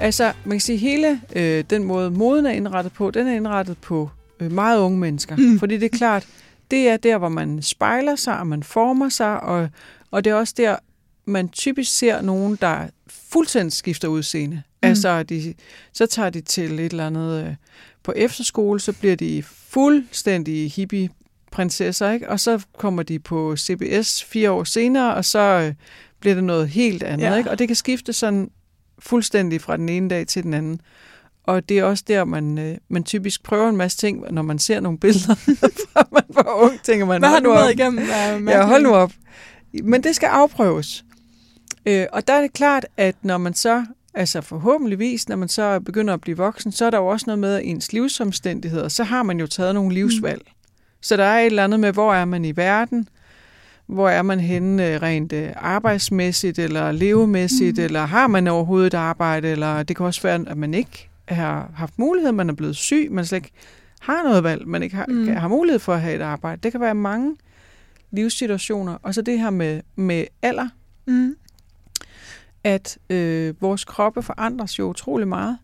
[0.00, 3.78] Altså, man kan sige, hele øh, den måde, moden er indrettet på, den er indrettet
[3.78, 5.36] på øh, meget unge mennesker.
[5.36, 5.58] Mm.
[5.58, 6.26] Fordi det er klart,
[6.70, 9.68] det er der, hvor man spejler sig, og man former sig, og,
[10.10, 10.76] og det er også der,
[11.24, 14.56] man typisk ser nogen, der fuldstændig skifter udseende.
[14.56, 14.88] Mm.
[14.88, 15.54] Altså, de,
[15.92, 17.54] så tager de til et eller andet øh,
[18.02, 21.08] på efterskole, så bliver de fuldstændig hippie
[21.50, 22.30] prinsesser, ikke?
[22.30, 25.74] og så kommer de på CBS fire år senere, og så øh,
[26.20, 27.26] bliver det noget helt andet.
[27.26, 27.36] Ja.
[27.36, 27.50] Ikke?
[27.50, 28.50] Og det kan skifte sådan
[28.98, 30.80] fuldstændig fra den ene dag til den anden.
[31.44, 34.58] Og det er også der, man, øh, man typisk prøver en masse ting, når man
[34.58, 35.34] ser nogle billeder,
[35.92, 38.08] fra man var ung, tænker man, Hvad har du været igennem?
[38.48, 39.12] Ja, hold nu op.
[39.84, 41.04] Men det skal afprøves.
[41.86, 45.80] Øh, og der er det klart, at når man så, altså forhåbentligvis, når man så
[45.80, 48.88] begynder at blive voksen, så er der jo også noget med ens livsomstændigheder.
[48.88, 50.42] Så har man jo taget nogle livsvalg.
[50.46, 50.52] Mm.
[51.02, 53.08] Så der er et eller andet med, hvor er man i verden?
[53.86, 57.78] Hvor er man henne øh, rent øh, arbejdsmæssigt eller levemæssigt?
[57.78, 57.84] Mm.
[57.84, 59.48] Eller har man overhovedet et arbejde?
[59.48, 63.08] Eller det kan også være, at man ikke har haft mulighed, man er blevet syg,
[63.10, 63.50] man slet ikke
[64.00, 65.28] har noget valg, man ikke har, mm.
[65.28, 66.60] har mulighed for at have et arbejde.
[66.62, 67.36] Det kan være mange
[68.10, 68.98] livssituationer.
[69.02, 70.68] Og så det her med, med alder,
[71.08, 71.36] Mm.
[72.64, 75.58] at øh, vores kroppe forandres jo utrolig meget.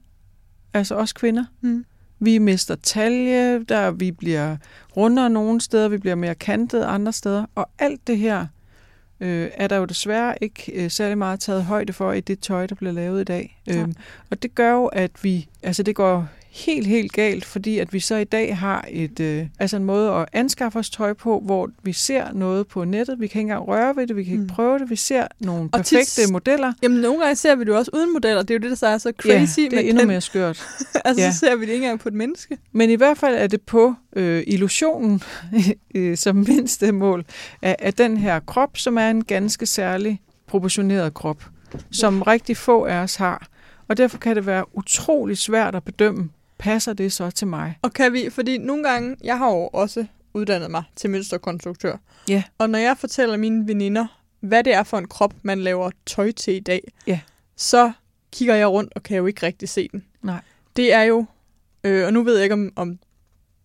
[0.75, 1.45] Altså også kvinder.
[1.61, 1.85] Mm.
[2.23, 4.57] Vi mister talje, der vi bliver
[4.97, 7.47] rundere nogle steder, vi bliver mere kantet andre steder.
[7.55, 8.47] Og alt det her
[9.21, 12.67] øh, er der jo desværre ikke øh, særlig meget taget højde for i det tøj,
[12.67, 13.61] der bliver lavet i dag.
[13.67, 13.79] Nej.
[13.79, 13.95] Øhm,
[14.31, 18.01] og det gør jo, at vi, altså det går helt, helt galt, fordi at vi
[18.01, 21.71] så i dag har et, øh, altså en måde at anskaffe os tøj på, hvor
[21.83, 24.43] vi ser noget på nettet, vi kan ikke engang røre ved det, vi kan ikke
[24.43, 24.49] Mm.
[24.49, 26.73] prøve det, vi ser nogle Og perfekte modeller.
[26.83, 28.43] Jamen, nogle gange ser vi det jo også uden modeller.
[28.43, 29.59] Det er jo det, der så er så crazy.
[29.59, 30.09] ja, det er endnu den.
[30.09, 30.67] mere skørt.
[31.05, 31.33] altså, Ja.
[31.33, 32.59] så ser vi det ikke engang på et menneske.
[32.73, 35.23] Men i hvert fald er det på øh, illusionen
[35.95, 37.25] øh, som mindste mål
[37.63, 41.45] af, af den her krop, som er en ganske særlig proportioneret krop.
[41.91, 43.47] som rigtig få af os har.
[43.89, 46.29] Og derfor kan det være utrolig svært at bedømme,
[46.63, 47.79] passer det så til mig?
[47.83, 51.97] Og kan vi, fordi nogle gange, jeg har jo også uddannet mig til mønsterkonstruktør.
[52.29, 52.43] Ja.
[52.59, 54.07] Og når jeg fortæller mine veninder,
[54.41, 57.21] hvad det er for en krop, man laver tøj til i dag, Ja.
[57.57, 57.93] så
[58.33, 60.05] kigger jeg rundt og kan jo ikke rigtig se den.
[60.23, 60.41] Nej.
[60.77, 61.25] Det er jo,
[61.85, 62.99] øh, og nu ved jeg ikke, om, om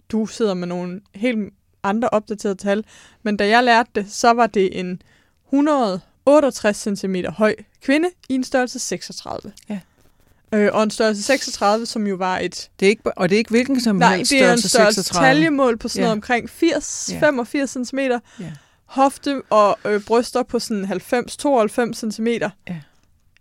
[0.10, 2.86] du sidder med nogle helt andre opdaterede tal,
[3.24, 5.02] men da jeg lærte det, så var det en
[5.46, 9.52] 168 cm høj kvinde i en størrelse 36.
[9.70, 9.80] Ja.
[10.54, 13.38] Øh, og en størrelse 36, som jo var et Det er ikke, og det er
[13.38, 15.28] ikke hvilken som Nej, helst det er en størrelse størrelse 36.
[15.34, 16.16] taljemål på sådan noget Ja.
[16.16, 17.20] omkring 80, Ja.
[17.20, 18.00] 85 cm.
[18.00, 18.20] Ja.
[18.86, 22.28] Hofte og øh, bryster på sådan 90-92 cm.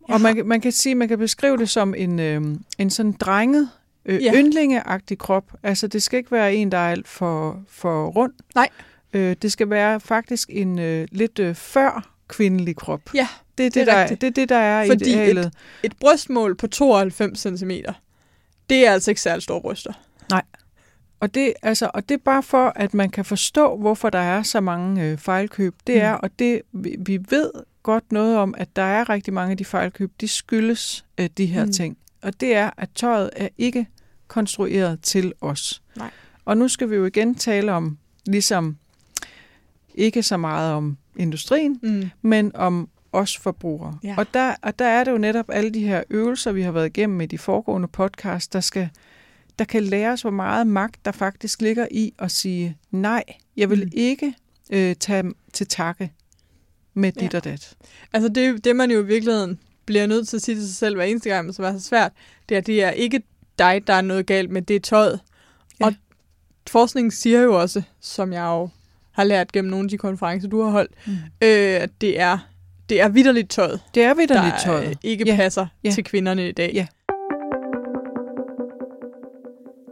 [0.08, 2.42] Og man, man kan sige, man kan beskrive det som en, øh,
[2.78, 3.70] en sådan drenget,
[4.06, 4.32] øh, Ja.
[4.32, 4.40] ja.
[4.40, 5.44] yndlingeagtig krop.
[5.62, 8.32] Altså, det skal ikke være en, der er alt for, for rund.
[8.54, 8.68] Nej.
[9.12, 13.00] Øh, det skal være faktisk en øh, lidt øh, før kvindelig krop.
[13.14, 14.20] Ja, det er det, det er der, rigtigt.
[14.20, 15.52] det, er det der er Fordi idealet.
[15.82, 17.70] Et brystmål på 92 cm,
[18.70, 19.92] det er altså ikke særlig store bryster.
[21.20, 24.42] Og det, altså, og det er bare for, at man kan forstå, hvorfor der er
[24.42, 25.74] så mange øh, fejlkøb.
[25.86, 26.00] Det Mm.
[26.00, 27.50] er, og det vi, vi ved
[27.82, 31.46] godt noget om, at der er rigtig mange af de fejlkøb, de skyldes øh, de
[31.46, 31.66] her Mm.
[31.66, 31.72] mm.
[31.72, 31.98] ting.
[32.22, 33.86] Og det er, at tøjet er ikke
[34.28, 35.82] konstrueret til os.
[35.96, 36.10] Nej.
[36.44, 38.76] Og nu skal vi jo igen tale om, ligesom
[39.94, 42.10] ikke så meget om industrien, Mm.
[42.22, 43.98] men om os forbrugere.
[44.04, 44.14] Ja.
[44.18, 46.86] Og, der, og der er det jo netop alle de her øvelser, vi har været
[46.86, 48.88] igennem med de foregående podcast, der skal
[49.58, 53.24] der kan lære os, hvor meget magt der faktisk ligger i at sige, nej,
[53.56, 53.90] jeg vil Mm.
[53.92, 54.34] ikke
[54.70, 56.12] øh, tage til takke
[56.94, 57.38] med dit Ja.
[57.38, 57.74] og dat.
[58.12, 60.94] Altså det, det, man jo i virkeligheden bliver nødt til at sige til sig selv
[60.96, 62.12] hver eneste gang, som er så svært,
[62.48, 63.22] det er, det er ikke
[63.58, 65.20] dig, der er noget galt med, det er tøjet.
[65.80, 65.86] Ja.
[65.86, 65.94] Og
[66.68, 68.68] forskningen siger jo også, som jeg jo
[69.12, 71.12] har lært gennem nogle af de konferencer, du har holdt, Mm.
[71.42, 72.38] øh, at det er,
[72.88, 74.88] det er vidderligt tøjet, Det er ved der tøjet.
[74.88, 75.36] øh, ikke Ja.
[75.36, 75.90] passer Ja.
[75.90, 76.70] til kvinderne i dag.
[76.74, 76.86] Ja.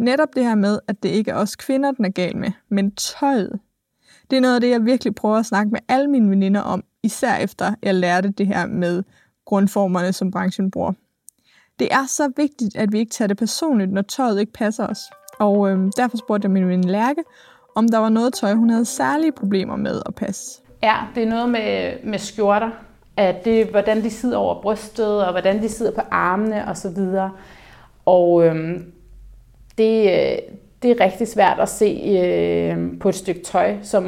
[0.01, 2.91] Netop det her med, at det ikke er os kvinder, den er gal med, men
[2.95, 3.61] tøjet.
[4.31, 6.85] Det er noget af det, jeg virkelig prøver at snakke med alle mine veninder om,
[7.03, 9.03] især efter jeg lærte det her med
[9.47, 10.93] grundformerne, som branchen bruger.
[11.79, 14.99] Det er så vigtigt, at vi ikke tager det personligt, når tøjet ikke passer os.
[15.39, 17.23] Og øhm, derfor spurgte jeg min veninde Lærke,
[17.77, 20.61] om der var noget tøj, hun havde særlige problemer med at passe.
[20.85, 22.71] Ja, det er noget med, med skjorter.
[23.17, 26.91] At det, hvordan de sidder over brystet, og hvordan de sidder på armene og så
[26.91, 27.31] videre.
[28.07, 28.93] Og øhm,
[29.79, 30.39] det, øh,
[30.83, 34.05] det er rigtig svært at se øh, på et stykke tøj, som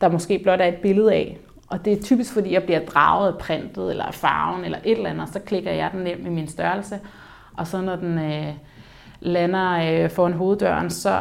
[0.00, 1.38] der måske blot er et billede af.
[1.68, 4.96] Og det er typisk, fordi jeg bliver draget af printet, eller af farven, eller et
[4.96, 7.00] eller andet, og så klikker jeg den ind med min størrelse.
[7.56, 8.54] Og så når den øh,
[9.20, 11.20] lander øh, foran hoveddøren, så,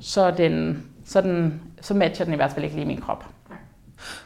[0.00, 3.24] så, den, så, den, så matcher den i hvert fald ikke lige min krop.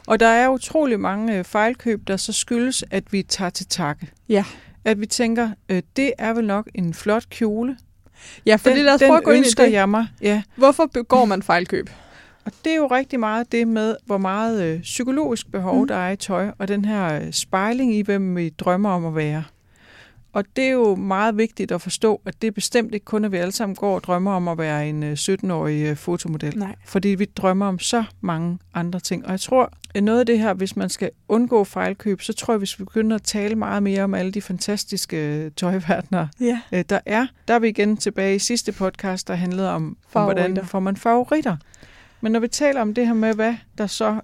[0.06, 4.06] Og der er utrolig mange øh, fejlkøb, der så skyldes, at vi tager til takke.
[4.28, 4.44] Ja.
[4.84, 7.76] At vi tænker, øh, det er vel nok en flot kjole.
[8.46, 9.72] Ja, fordi den lad os prøve at gå ind i det.
[9.72, 10.06] jeg mig.
[10.20, 10.42] Ja.
[10.56, 11.90] Hvorfor begår man fejlkøb?
[12.44, 15.88] Og det er jo rigtig meget det med, hvor meget øh, psykologisk behov mm.
[15.88, 19.16] der er i tøj, og den her øh, spejling i, hvem vi drømmer om at
[19.16, 19.44] være.
[20.34, 23.32] Og det er jo meget vigtigt at forstå, at det er bestemt ikke kun, at
[23.32, 26.58] vi alle sammen går og drømmer om at være en øh, 17-årig øh, fotomodel.
[26.58, 26.74] Nej.
[26.86, 29.24] Fordi vi drømmer om så mange andre ting.
[29.26, 32.54] Og jeg tror, at noget af det her, hvis man skal undgå fejlkøb, så tror
[32.54, 36.60] jeg, hvis vi begynder at tale meget mere om alle de fantastiske øh, tøjverdener, Ja.
[36.72, 37.26] øh, der er.
[37.48, 40.96] Der er vi igen tilbage i sidste podcast, der handlede om, om hvordan får man
[40.96, 41.56] favoritter.
[42.20, 44.20] Men når vi taler om det her med, hvad der så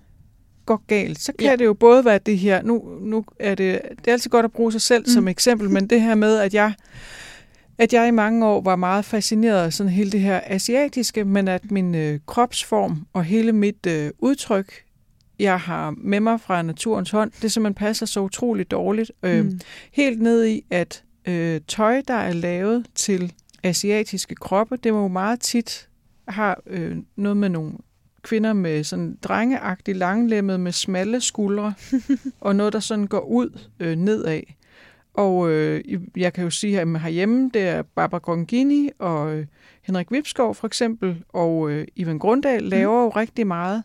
[0.67, 1.57] går galt, så kan Ja.
[1.57, 4.53] det jo både være det her, nu, nu er det, det er altid godt at
[4.53, 5.03] bruge sig selv.
[5.07, 5.13] Mm.
[5.13, 6.73] som eksempel, men det her med, at jeg,
[7.79, 11.49] at jeg i mange år var meget fascineret af sådan hele det her asiatiske, men
[11.49, 14.73] at min øh, kropsform og hele mit øh, udtryk,
[15.39, 19.13] jeg har med mig fra naturens hånd, det simpelthen passer så utroligt dårligt.
[19.23, 19.61] Øh, Mm.
[19.93, 25.09] Helt ned i, at øh, tøj, der er lavet til asiatiske kroppe, det må jo
[25.09, 25.89] meget tit
[26.29, 27.73] har øh, noget med nogle
[28.23, 31.75] kvinder med sådan drengeagtigt langlemmet med smalle skuldre,
[32.41, 34.41] og noget, der sådan går ud øh, nedad.
[35.15, 35.85] Og øh,
[36.17, 39.47] jeg kan jo sige, at herhjemme, det er Barbara Grongini og øh,
[39.83, 43.83] Henrik Vipskov for eksempel, og øh, Ivan Grundal laver jo rigtig meget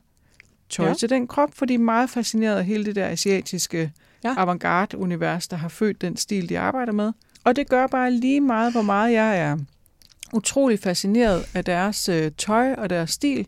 [0.69, 0.93] tøj Ja.
[0.93, 3.91] til den krop, fordi de er meget fascineret af hele det der asiatiske
[4.24, 4.34] ja.
[4.38, 7.12] avantgarde-univers, der har født den stil, de arbejder med.
[7.43, 9.58] Og det gør bare lige meget, hvor meget jeg er
[10.34, 13.48] utrolig fascineret af deres øh, tøj og deres stil,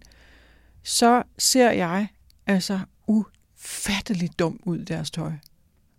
[0.88, 2.08] så ser jeg
[2.48, 5.32] altså ufatteligt dum ud i deres tøj.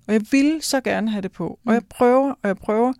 [0.06, 1.46] Og jeg ville så gerne have det på.
[1.48, 1.72] Og Mm.
[1.72, 2.92] jeg prøver, og jeg prøver,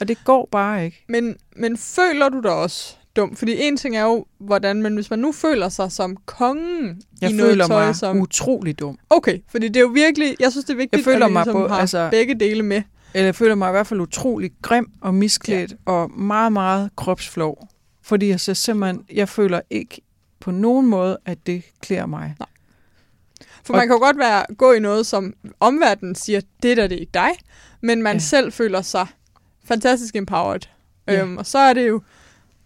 [0.00, 1.04] og det går bare ikke.
[1.08, 3.36] Men, men føler du dig også dum.
[3.36, 7.30] Fordi en ting er jo, hvordan man, hvis man nu føler sig som kongen Jeg
[7.30, 8.20] i noget føler tøj, mig som...
[8.20, 8.98] utrolig dum.
[9.10, 11.32] Okay, fordi det er jo virkelig, jeg synes, det er vigtigt, Jeg føler at vi
[11.32, 12.82] mig ligesom på- har altså- begge dele med.
[13.14, 15.92] Eller jeg føler mig i hvert fald utrolig grim og misklædt ja.
[15.92, 17.68] og meget, meget kropsflov.
[18.02, 20.00] Fordi jeg så simpelthen, jeg føler ikke
[20.40, 22.34] på nogen måde, at det klæder mig.
[22.38, 22.48] Nej.
[23.64, 26.86] For Og- man kan jo godt være, gå i noget, som omverdenen siger, det der,
[26.86, 27.30] det er ikke dig,
[27.80, 28.20] men man Ja.
[28.20, 29.06] selv føler sig
[29.64, 30.60] fantastisk empowered.
[31.06, 31.22] Ja.
[31.22, 32.02] Øhm, og så er det jo,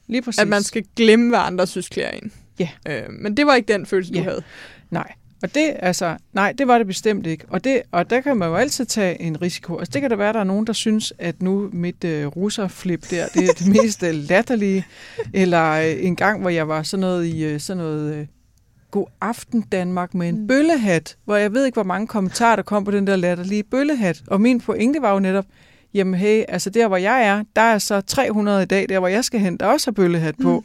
[0.06, 0.38] Lige præcis.
[0.40, 2.32] at man skal glemme, hvad andre synes klæder en.
[2.58, 2.68] Ja.
[2.88, 4.24] Øhm, men det var ikke den følelse, du Ja.
[4.24, 4.42] havde.
[4.90, 5.12] Nej.
[5.42, 7.44] Og det, altså, nej, det var det bestemt ikke.
[7.48, 9.78] Og, det, og der kan man jo altid tage en risiko.
[9.78, 12.26] Altså, det kan da være, at der er nogen, der synes, at nu mit øh,
[12.26, 14.86] russerflip der, det er det mest øh, latterlige.
[15.32, 18.26] Eller øh, en gang, hvor jeg var sådan noget i øh, sådan noget øh,
[18.90, 20.46] God aften Danmark med en Mm.
[20.46, 24.22] bøllehat, hvor jeg ved ikke, hvor mange kommentarer, der kom på den der latterlige bøllehat.
[24.26, 25.44] Og min pointe var jo netop,
[25.94, 29.08] jamen hey, altså der, hvor jeg er, der er så 300 i dag, der hvor
[29.08, 30.58] jeg skal hen, der også har bøllehat på.
[30.60, 30.64] Mm.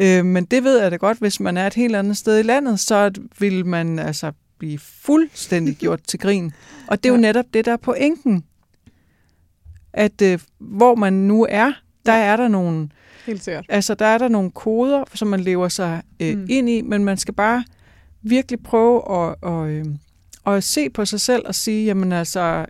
[0.00, 2.42] Øh, men det ved jeg da godt, hvis man er et helt andet sted i
[2.42, 6.52] landet, så vil man altså blive fuldstændig gjort til grin.
[6.86, 8.44] Og det er jo netop det, der er pointen.
[9.92, 11.72] At øh, hvor man nu er,
[12.06, 12.88] der er der nogle,
[13.26, 13.66] Helt sikkert.
[13.68, 16.46] altså der er der nogle koder, som man lever sig øh, mm.
[16.48, 17.64] Ind i, men man skal bare
[18.22, 19.84] virkelig prøve at, at, øh,
[20.46, 22.66] at se på sig selv og sige, jamen altså,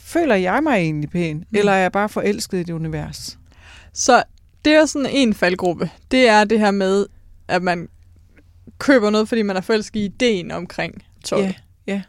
[0.00, 1.58] føler jeg mig egentlig pæn, mm.
[1.58, 3.38] eller er jeg bare forelsket i det univers?
[3.92, 4.22] Så
[4.64, 5.90] det er sådan en faldgruppe.
[6.10, 7.06] Det er det her med,
[7.48, 7.88] at man
[8.78, 11.40] køber noget, fordi man er forelsket i ideen omkring tøj.
[11.40, 11.52] Ja,
[11.86, 12.02] ja.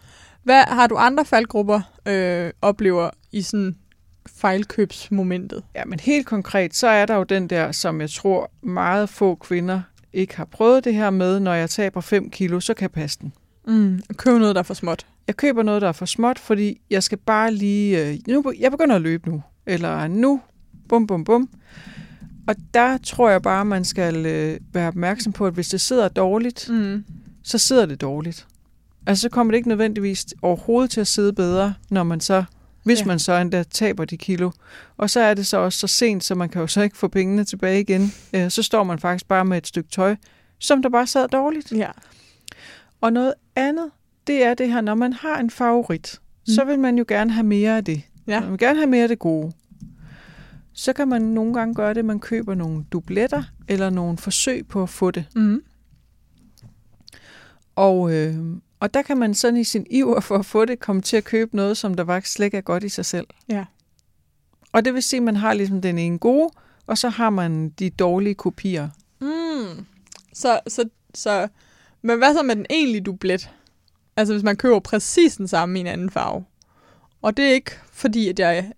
[0.44, 3.76] Hvad har du andre faldgrupper øh, oplever i sådan
[4.30, 5.64] fejlkøbsmomentet?
[5.76, 9.36] Ja, men helt konkret, så er der jo den der, som jeg tror meget få
[9.36, 9.82] kvinder
[10.14, 13.20] ikke har prøvet det her med, når jeg taber 5 kilo, så kan jeg passe
[13.22, 13.34] den.
[13.68, 14.02] Mm.
[14.18, 15.06] Køb noget, der er for småt.
[15.28, 18.08] Jeg køber noget, der er for småt, fordi jeg skal bare lige...
[18.08, 19.44] Øh, nu, jeg begynder at løbe nu.
[19.66, 20.42] Eller nu.
[20.90, 21.50] Bum, bum, bum.
[22.48, 26.08] Og der tror jeg bare, man skal øh, være opmærksom på, at hvis det sidder
[26.08, 27.04] dårligt, Mm.
[27.44, 28.48] så sidder det dårligt.
[29.08, 32.44] Altså, så kommer det ikke nødvendigvis overhovedet til at sidde bedre, når man så,
[32.84, 33.06] hvis ja.
[33.06, 34.52] Man så endda taber de kilo.
[34.98, 37.08] Og så er det så også så sent, så man kan jo så ikke få
[37.08, 38.14] pengene tilbage igen.
[38.34, 40.16] Øh, så står man faktisk bare med et stykke tøj,
[40.60, 41.72] som der bare sad dårligt.
[41.72, 41.90] Ja.
[43.02, 43.90] Og noget andet,
[44.28, 46.54] det er det her, når man har en favorit, mm.
[46.54, 48.02] så vil man jo gerne have mere af det.
[48.28, 48.40] Ja.
[48.40, 49.52] Man vil gerne have mere af det gode.
[50.74, 54.68] Så kan man nogle gange gøre det, at man køber nogle dubletter, eller nogle forsøg
[54.68, 55.26] på at få det.
[55.36, 55.64] Mm.
[57.76, 58.36] Og, øh,
[58.80, 61.24] og der kan man sådan i sin iver for at få det, komme til at
[61.24, 63.28] købe noget, som der faktisk slet ikke er godt i sig selv.
[63.50, 63.66] Ja.
[64.72, 66.50] Og det vil sige, at man har ligesom den ene gode,
[66.88, 68.90] og så har man de dårlige kopier.
[69.22, 69.86] Mm.
[70.34, 71.48] Så, så, så,
[72.02, 73.50] men hvad så med den egentlige dublet?
[74.18, 76.46] Altså hvis man køber præcis den samme i en anden farve.
[77.22, 78.72] Og det er ikke fordi, at jeg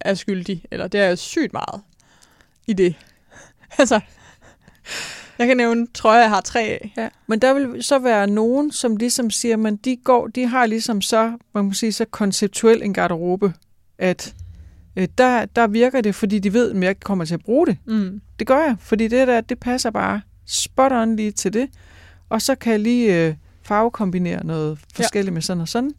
[0.00, 1.82] er skyldig, eller det er sygt meget
[2.66, 2.94] i det.
[3.78, 4.00] altså,
[5.38, 6.92] jeg kan nævne trøjer, jeg har tre af.
[6.96, 7.08] Ja.
[7.26, 11.00] Men der vil så være nogen, som ligesom siger, men de går, de har ligesom
[11.02, 13.54] så, man kan sige, så konceptuel en garderobe,
[13.98, 14.34] at
[14.96, 17.76] øh, der, der virker det, fordi de ved, at jeg kommer til at bruge det.
[17.84, 18.20] Mm.
[18.38, 21.68] Det gør jeg, fordi det der, det passer bare spot on lige til det.
[22.28, 25.34] Og så kan jeg lige øh, farvekombinere noget forskelligt ja.
[25.34, 25.92] med sådan og sådan.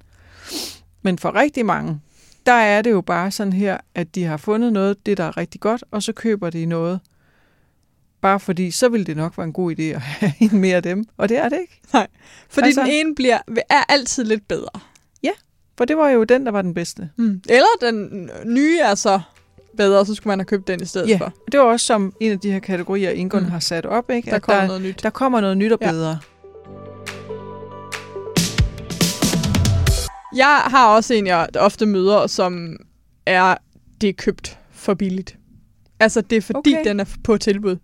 [1.01, 1.99] Men for rigtig mange,
[2.45, 5.37] der er det jo bare sådan her, at de har fundet noget, det der er
[5.37, 6.99] rigtig godt, og så køber de noget.
[8.21, 10.83] Bare fordi, så vil det nok være en god idé at have en mere af
[10.83, 11.03] dem.
[11.17, 11.81] Og det er det ikke.
[12.49, 13.37] Fordi Altså- den ene bliver,
[13.69, 14.79] er altid lidt bedre.
[15.77, 17.09] For det var jo den, der var den bedste.
[17.17, 17.41] Mm.
[17.49, 19.19] Eller den nye er så
[19.77, 21.33] bedre, så skulle man have købt den i stedet Ja, for.
[21.51, 23.49] det var også som en af de her kategorier, Ingon mm.
[23.49, 24.29] Har sat op, ikke?
[24.29, 25.03] Der at kommer der, noget nyt.
[25.03, 25.87] der kommer noget nyt og Ja.
[30.35, 32.77] Jeg har også en, jeg ofte møder, som
[33.25, 33.55] er,
[34.01, 35.37] det er købt for billigt.
[35.99, 36.89] Altså, det er fordi, Okay.
[36.89, 37.77] den er på tilbud.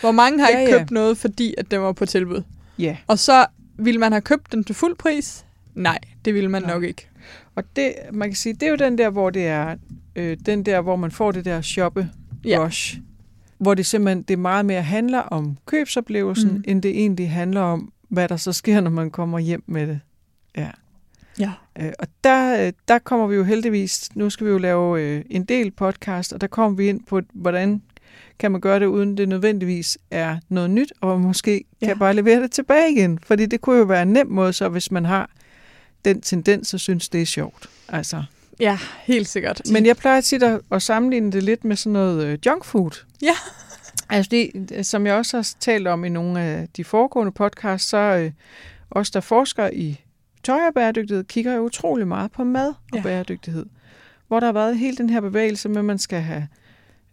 [0.00, 0.78] Hvor mange har Ja, ikke ja.
[0.78, 2.42] købt noget, fordi at den var på tilbud?
[2.78, 2.96] Ja.
[3.06, 3.46] Og så
[3.78, 5.44] ville man have købt den til fuld pris?
[5.74, 6.70] Nej, det ville man Nej.
[6.74, 7.08] nok ikke.
[7.54, 9.76] Og det, man kan sige, det er jo den der, hvor det er,
[10.16, 12.10] øh, den der, hvor man får det der shoppe
[12.44, 12.64] Ja.
[12.64, 12.98] rush.
[13.58, 16.50] Hvor det simpelthen, det meget mere handler om købsoplevelsen.
[16.52, 16.64] Mm.
[16.66, 20.00] end det egentlig handler om, hvad der så sker, når man kommer hjem med det.
[20.56, 20.70] Ja.
[21.38, 21.50] Ja.
[21.80, 25.24] Øh, og der, øh, der kommer vi jo heldigvis, nu skal vi jo lave øh,
[25.30, 27.82] en del podcast, og der kommer vi ind på, hvordan
[28.38, 31.86] kan man gøre det, uden det nødvendigvis er noget nyt, og måske ja.
[31.86, 33.18] Kan bare levere det tilbage igen.
[33.18, 35.30] Fordi det kunne jo være en nem måde, så hvis man har
[36.04, 37.68] den tendens, og synes, det er sjovt.
[37.88, 38.22] Altså.
[38.60, 39.60] Ja, helt sikkert.
[39.72, 43.04] Men jeg plejer tit at, at sammenligne det lidt med sådan noget øh, junk food.
[43.22, 43.34] Ja.
[44.08, 47.98] Altså det, som jeg også har talt om i nogle af de foregående podcasts, så
[47.98, 48.30] øh,
[48.90, 50.03] os, der forsker i
[50.44, 52.98] tøj og bæredygtighed, kigger jo utrolig meget på mad og ja.
[52.98, 53.02] Ja.
[53.02, 53.66] bæredygtighed.
[54.28, 56.48] Hvor der har været hele den her bevægelse med, at man skal have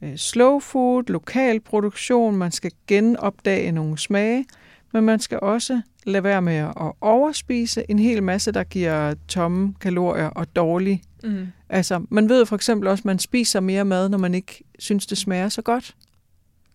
[0.01, 4.45] øh, slow food, lokal produktion, man skal genopdage nogle smage,
[4.93, 9.73] men man skal også lade være med at overspise en hel masse, der giver tomme
[9.81, 11.01] kalorier og dårlig.
[11.23, 11.47] Mm.
[11.69, 15.05] Altså, man ved for eksempel også, at man spiser mere mad, når man ikke synes,
[15.05, 15.95] det smager så godt.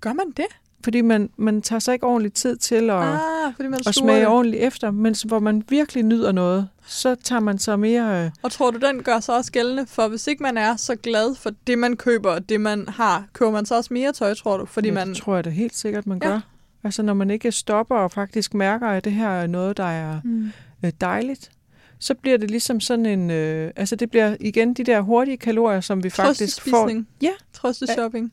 [0.01, 0.47] Gør man det?
[0.85, 3.19] Fordi man, man tager sig ikke ordentlig tid til at, ah,
[3.57, 4.27] fordi man at smage det.
[4.29, 8.25] ordentligt efter, mens hvor man virkelig nyder noget, så tager man sig mere...
[8.25, 9.87] Øh, Og tror du, den gør sig også gældende?
[9.87, 13.25] For hvis ikke man er så glad for det, man køber og det, man har,
[13.33, 14.67] køber man så også mere tøj, tror du?
[14.67, 15.09] Fordi ja, man...
[15.09, 16.29] det tror jeg da helt sikkert, man Ja.
[16.29, 16.41] gør.
[16.85, 20.21] Altså, når man ikke stopper og faktisk mærker, at det her er noget, der er
[20.25, 20.51] Mm.
[20.85, 21.51] øh, dejligt,
[21.99, 23.31] så bliver det ligesom sådan en...
[23.31, 26.91] Øh, altså, det bliver igen de der hurtige kalorier, som vi faktisk får.
[27.23, 27.31] Ja.
[27.53, 28.33] Trøsteshopping.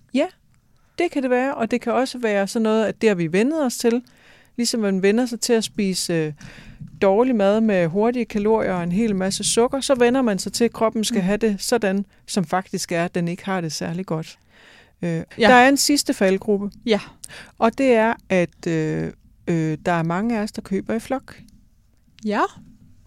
[1.00, 3.32] Det kan det være, og det kan også være sådan noget, at det har vi
[3.34, 4.02] vendet os til.
[4.58, 6.34] Ligesom man vender sig til at spise øh,
[7.02, 10.64] dårlig mad med hurtige kalorier og en hel masse sukker, så vender man sig til,
[10.64, 11.26] at kroppen skal Mm.
[11.26, 14.38] have det sådan, som faktisk er, at den ikke har det særlig godt.
[15.02, 15.24] Øh, Ja.
[15.48, 17.00] Der er en sidste faldgruppe, Ja.
[17.60, 19.12] og det er, at øh,
[19.48, 21.36] øh, der er mange af os, der køber i flok.
[22.26, 22.42] Ja.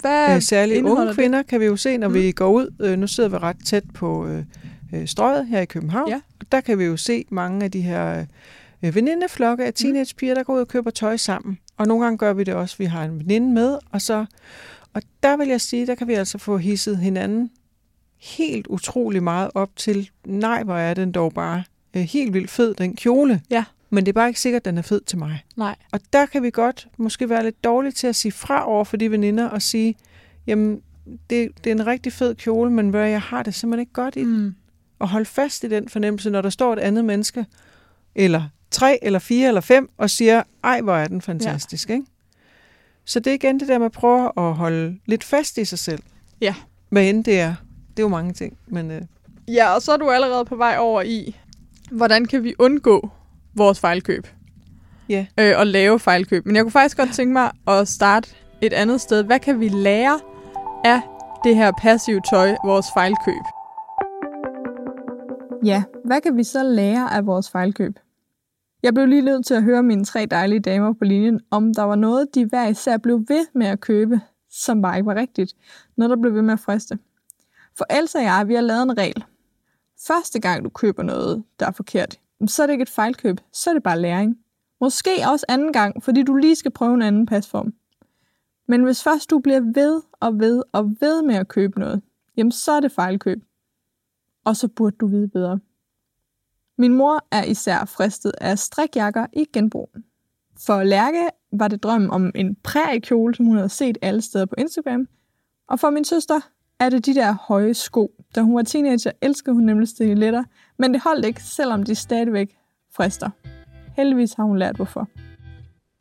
[0.00, 1.14] Hvad Øh, særligt unge det?
[1.14, 2.14] kvinder kan vi jo se, når mm.
[2.14, 2.74] vi går ud.
[2.80, 4.44] Øh, nu sidder vi ret tæt på øh,
[4.92, 6.08] øh, strøget her i København.
[6.08, 6.20] Ja.
[6.40, 8.26] Og der kan vi jo se mange af de her
[8.82, 11.58] øh, venindeflokke af teenagepiger, der går ud og køber tøj sammen.
[11.76, 12.78] Og nogle gange gør vi det også.
[12.78, 14.26] Vi har en veninde med, og så
[14.96, 17.50] og der vil jeg sige, der kan vi altså få hisset hinanden
[18.18, 21.64] helt utrolig meget op til, nej, hvor er den dog bare
[21.96, 23.42] øh, helt vildt fed, den kjole.
[23.50, 23.64] Ja.
[23.90, 25.44] Men det er bare ikke sikkert, at den er fed til mig.
[25.56, 25.76] Nej.
[25.92, 28.96] Og der kan vi godt måske være lidt dårlige til at sige fra over for
[28.96, 29.94] de veninder og sige,
[30.46, 30.82] jamen,
[31.30, 34.16] det, det er en rigtig fed kjole, men hvad, jeg har det simpelthen ikke godt
[34.16, 34.42] i den.
[34.42, 34.54] Mm.
[34.98, 37.46] Og hold fast i den fornemmelse, når der står et andet menneske,
[38.14, 41.94] eller tre, eller fire, eller fem, og siger, ej, hvor er den fantastisk, ja.
[41.94, 42.06] ikke?
[43.04, 45.78] Så det er igen det der med at prøve at holde lidt fast i sig
[45.78, 46.02] selv.
[46.40, 46.54] Ja.
[46.88, 47.54] Hvad end det er.
[47.90, 49.02] Det er jo mange ting, men øh,
[49.48, 51.36] Ja, og så er du allerede på vej over i,
[51.90, 53.10] hvordan kan vi undgå
[53.54, 54.26] vores fejlkøb?
[55.08, 55.26] Ja.
[55.40, 56.46] Øh, og lave fejlkøb.
[56.46, 58.28] Men jeg kunne faktisk godt tænke mig at starte
[58.62, 59.24] et andet sted.
[59.24, 60.20] Hvad kan vi lære
[60.84, 61.00] af
[61.44, 63.55] det her passive tøj, vores fejlkøb?
[65.64, 67.98] Ja, hvad kan vi så lære af vores fejlkøb?
[68.82, 71.82] Jeg blev lige nødt til at høre mine tre dejlige damer på linjen, om der
[71.82, 75.54] var noget, de hver især blev ved med at købe, som bare ikke var rigtigt.
[75.96, 76.98] Noget, der blev ved med at friste.
[77.78, 79.24] For Elsa og jeg, vi har lavet en regel.
[80.06, 83.70] Første gang du køber noget, der er forkert, så er det ikke et fejlkøb, så
[83.70, 84.38] er det bare læring.
[84.80, 87.74] Måske også anden gang, fordi du lige skal prøve en anden pasform.
[88.68, 92.02] Men hvis først du bliver ved og ved og ved med at købe noget,
[92.36, 93.42] jamen så er det fejlkøb.
[94.46, 95.60] Og så burde du vide bedre.
[96.78, 99.90] Min mor er især fristet af strikjakker i genbrug.
[100.66, 104.54] For Lærke var det drømmen om en præriekjole, som hun havde set alle steder på
[104.58, 105.08] Instagram.
[105.68, 106.40] Og for min søster
[106.80, 108.24] er det de der høje sko.
[108.34, 110.44] Da hun var teenager, elskede hun nemlig stiletter,
[110.78, 112.56] men det holdt ikke, selvom de stadigvæk
[112.96, 113.30] frister.
[113.96, 115.08] Heldigvis har hun lært hvorfor.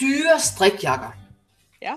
[0.01, 1.17] Dyre strikjakker.
[1.81, 1.93] Ja.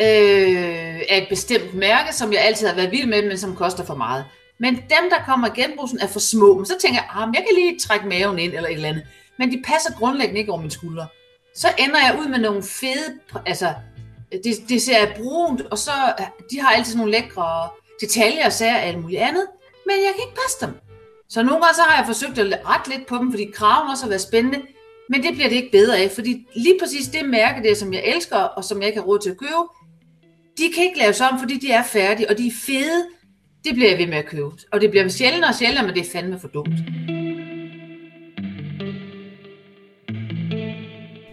[0.00, 3.84] Øh, af et bestemt mærke, som jeg altid har været vild med, men som koster
[3.84, 4.24] for meget.
[4.60, 6.56] Men dem, der kommer i genbrugsen, er for små.
[6.56, 8.88] Men så tænker jeg, ah, men jeg kan lige trække maven ind eller et eller
[8.88, 9.06] andet.
[9.38, 11.06] Men de passer grundlæggende ikke over mine skuldre.
[11.54, 13.08] Så ender jeg ud med nogle fede,
[13.46, 13.74] altså,
[14.44, 15.92] det, det ser brunt, og så,
[16.50, 17.68] de har altid sådan nogle lækre
[18.00, 19.46] detaljer og sager og alt muligt andet.
[19.86, 20.72] Men jeg kan ikke passe dem.
[21.28, 24.04] Så nogle gange så har jeg forsøgt at rette lidt på dem, fordi kraven også
[24.04, 24.60] har været spændende.
[25.08, 28.02] Men det bliver det ikke bedre af, fordi lige præcis det mærke der, som jeg
[28.04, 29.64] elsker, og som jeg ikke har råd til at købe,
[30.58, 33.06] de kan ikke laves om, fordi de er færdige, og de er fede.
[33.64, 34.50] Det bliver jeg ved med at købe.
[34.72, 36.74] Og det bliver sjældent og sjældent, men det er fandme for dumt.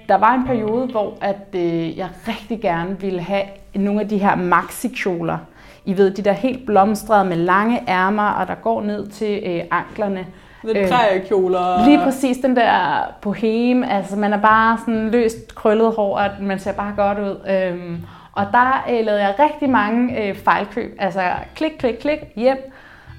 [0.09, 3.43] Der var en periode, hvor at, øh, jeg rigtig gerne ville have
[3.75, 5.37] nogle af de her maxi-kjoler.
[5.85, 9.61] I ved, de der helt blomstrede med lange ærmer, og der går ned til øh,
[9.71, 10.25] anklerne.
[10.63, 11.85] Lidt Øh, præriekjoler.
[11.85, 16.59] Lige præcis den der boheme, altså man er bare sådan løst krøllet hår, og man
[16.59, 17.49] ser bare godt ud.
[17.49, 17.97] Øhm,
[18.37, 21.21] og der øh, lavede jeg rigtig mange øh, fejlkøb, altså
[21.55, 22.71] klik, klik, klik, hjem.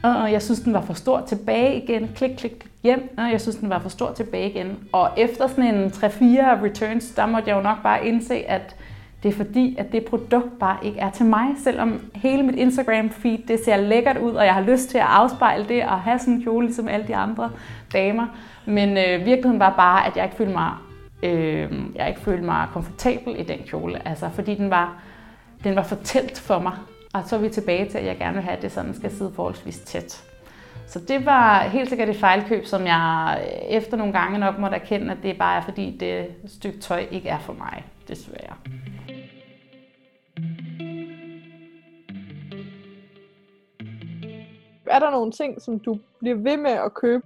[0.02, 2.10] Og jeg synes, den var for stor tilbage igen.
[2.16, 3.14] Klik, klik, klik, hjem.
[3.18, 4.78] Og jeg synes, den var for stor tilbage igen.
[4.92, 8.76] Og efter sådan en 3-4 returns, der måtte jeg jo nok bare indse, at
[9.22, 13.46] det er fordi, at det produkt bare ikke er til mig, selvom hele mit Instagram-feed,
[13.48, 16.34] det ser lækkert ud, og jeg har lyst til at afspejle det og have sådan
[16.34, 17.50] en kjole, ligesom alle de andre
[17.92, 18.26] damer.
[18.66, 20.72] Men øh, virkeligheden var bare, at jeg ikke følte mig,
[21.22, 25.02] øh, jeg ikke følte mig komfortabel i den kjole, altså fordi den var,
[25.64, 26.76] den var for tæt for mig.
[27.14, 29.10] Og så er vi tilbage til, at jeg gerne vil have, at det sådan skal
[29.10, 30.24] sidde forholdsvis tæt.
[30.86, 35.12] Så det var helt sikkert et fejlkøb, som jeg efter nogle gange nok måtte erkende,
[35.12, 38.56] at det bare er fordi, det stykke tøj ikke er for mig, desværre.
[44.86, 47.22] Er der nogle ting, som du bliver ved med at købe?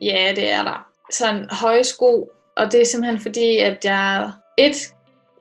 [0.00, 0.86] Ja, det er der.
[1.10, 4.94] sådan høje sko, og det er simpelthen fordi, at jeg, et,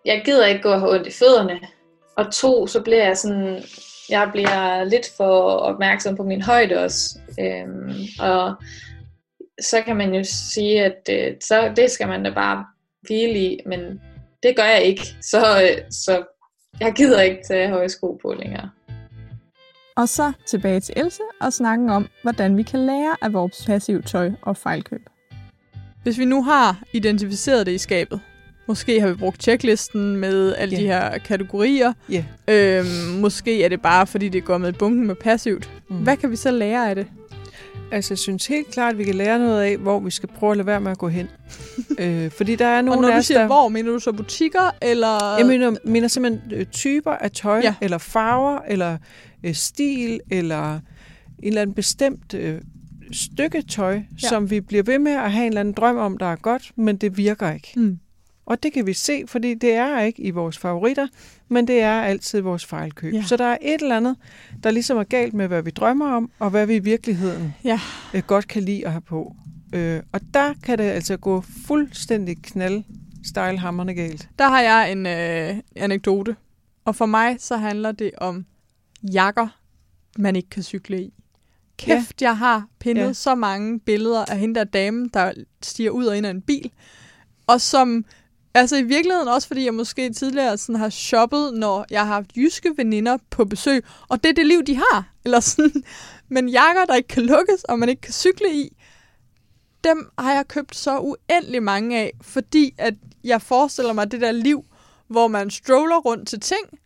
[0.05, 1.59] jeg gider ikke gå og have ondt i fødderne,
[2.17, 3.63] og to, så bliver jeg sådan,
[4.09, 7.19] jeg bliver lidt for opmærksom på min højde også.
[7.39, 8.55] Øhm, og
[9.61, 12.65] så kan man jo sige, at øh, så det skal man da bare
[13.01, 14.01] hvile i, men
[14.43, 15.15] det gør jeg ikke.
[15.21, 16.23] Så, øh, så
[16.79, 18.69] jeg gider ikke tage høje sko på længere.
[19.97, 24.03] Og så tilbage til Else og snakken om, hvordan vi kan lære af vores passiv
[24.03, 25.01] tøj og fejlkøb.
[26.03, 28.21] Hvis vi nu har identificeret det i skabet,
[28.67, 30.81] måske har vi brugt checklisten med alle Ja.
[30.81, 32.25] de her kategorier, Ja.
[32.47, 35.69] øhm, måske er det bare, fordi det går med bunken med passivt.
[35.89, 35.95] Mm.
[35.95, 37.07] Hvad kan vi så lære af det?
[37.91, 40.51] Altså, jeg synes helt klart, at vi kan lære noget af, hvor vi skal prøve
[40.51, 41.27] at lade være med at gå hen.
[41.99, 43.45] øh, fordi der er Og nogle når af du siger der...
[43.45, 45.37] hvor, mener du så butikker, eller...
[45.37, 47.73] Jeg mener, mener simpelthen øh, typer af tøj, Ja.
[47.81, 48.97] eller farver, eller
[49.43, 50.81] øh, stil, eller en
[51.43, 52.61] eller anden bestemt øh,
[53.11, 53.93] stykke tøj,
[54.23, 54.27] ja.
[54.29, 56.71] som vi bliver ved med at have en eller anden drøm om, der er godt,
[56.75, 57.71] men det virker ikke.
[57.75, 57.97] Mm.
[58.45, 61.07] Og det kan vi se, fordi det er ikke i vores favoritter,
[61.49, 63.13] men det er altid vores fejlkøb.
[63.13, 63.23] Ja.
[63.23, 64.15] Så der er et eller andet,
[64.63, 67.79] der ligesom er galt med, hvad vi drømmer om, og hvad vi i virkeligheden Ja.
[68.13, 69.35] øh, godt kan lide at have på.
[69.73, 72.83] Øh, og der kan det altså gå fuldstændig knald
[73.25, 74.29] stejlhammerne galt.
[74.39, 76.35] Der har jeg en øh, anekdote.
[76.85, 78.45] Og for mig så handler det om
[79.13, 79.47] jakker,
[80.17, 81.13] man ikke kan cykle i.
[81.77, 82.25] Kæft, ja.
[82.27, 83.01] jeg har pindet.
[83.01, 83.13] Ja.
[83.13, 85.33] så mange billeder af hende der dame, der
[85.63, 86.71] stiger ud og ind af en bil.
[87.47, 88.05] Og som,
[88.55, 92.35] altså i virkeligheden også, fordi jeg måske tidligere sådan har shoppet, når jeg har haft
[92.35, 95.09] jyske veninder på besøg, og det er det liv, de har.
[95.25, 95.83] Eller sådan.
[96.29, 98.77] Men jakker, der ikke kan lukkes, og man ikke kan cykle i,
[99.83, 102.93] dem har jeg købt så uendelig mange af, fordi at
[103.23, 104.65] jeg forestiller mig det der liv,
[105.07, 106.79] hvor man stroller rundt til ting,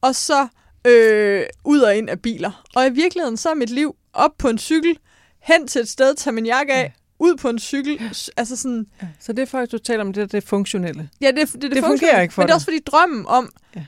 [0.00, 0.48] og så
[0.86, 2.64] øh, ud og ind af biler.
[2.74, 4.98] Og i virkeligheden så er mit liv op på en cykel,
[5.42, 8.00] hen til et sted, tager min jakke af, ud på en cykel.
[8.36, 9.06] Altså sådan, Ja.
[9.20, 11.08] Så det er faktisk, du taler om det, det funktionelle.
[11.20, 13.52] ja, det, det, det, Det fungerer ikke for Men det er også fordi drømmen om,
[13.76, 13.84] Ja.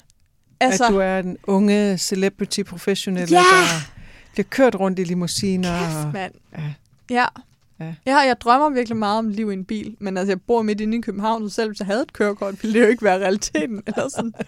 [0.61, 3.39] altså, At du er den unge celebrity professionelle, Ja!
[3.39, 3.91] der
[4.33, 5.79] bliver kørt rundt i limousiner.
[5.79, 6.33] kæft, og, mand.
[6.59, 6.63] Ja.
[7.11, 7.27] Ja.
[7.81, 7.95] Ja.
[8.07, 10.81] Ja, jeg drømmer virkelig meget om liv i en bil, men altså, jeg bor midt
[10.81, 13.19] inde i København, så selv hvis jeg havde et kørekort, ville det jo ikke være
[13.19, 13.83] realiteten.
[13.87, 14.33] Eller sådan.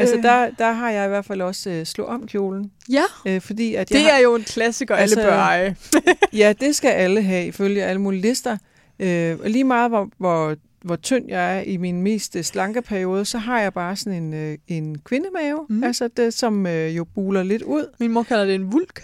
[0.00, 0.22] altså, Øh.
[0.22, 2.70] der, der har jeg i hvert fald også øh, slå om kjolen.
[2.90, 5.76] Ja, Øh, fordi at jeg det har, er jo en klassiker, alle Altså, bør eje.
[6.32, 8.56] Ja, det skal alle have, ifølge alle mulige lister.
[8.98, 12.82] Øh, og lige meget, hvor, hvor, hvor tynd jeg er i min mest øh, slanke
[12.82, 15.84] periode, så har jeg bare sådan en, øh, en kvindemave, mm.
[15.84, 17.86] altså det, som øh, jo buler lidt ud.
[18.00, 19.02] Min mor kalder det en vulk.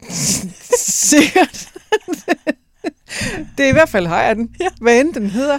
[0.78, 1.68] Sikkert.
[3.58, 4.68] det er i hvert fald har jeg den, Ja.
[4.80, 5.58] hvad end den hedder.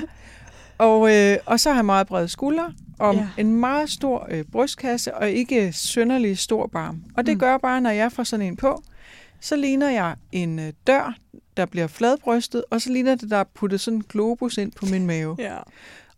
[0.82, 3.28] Og, øh, og så har jeg meget brede skuldre, og Ja.
[3.38, 7.04] en meget stor øh, brystkasse, og ikke sønderlig stor barm.
[7.18, 7.40] Og det mm.
[7.40, 8.84] gør bare, når jeg får sådan en på,
[9.40, 11.16] så ligner jeg en øh, dør,
[11.58, 14.86] der bliver fladbrystet, og så ligner det, der er puttet sådan en globus ind på
[14.86, 15.36] min mave.
[15.40, 15.58] Ja.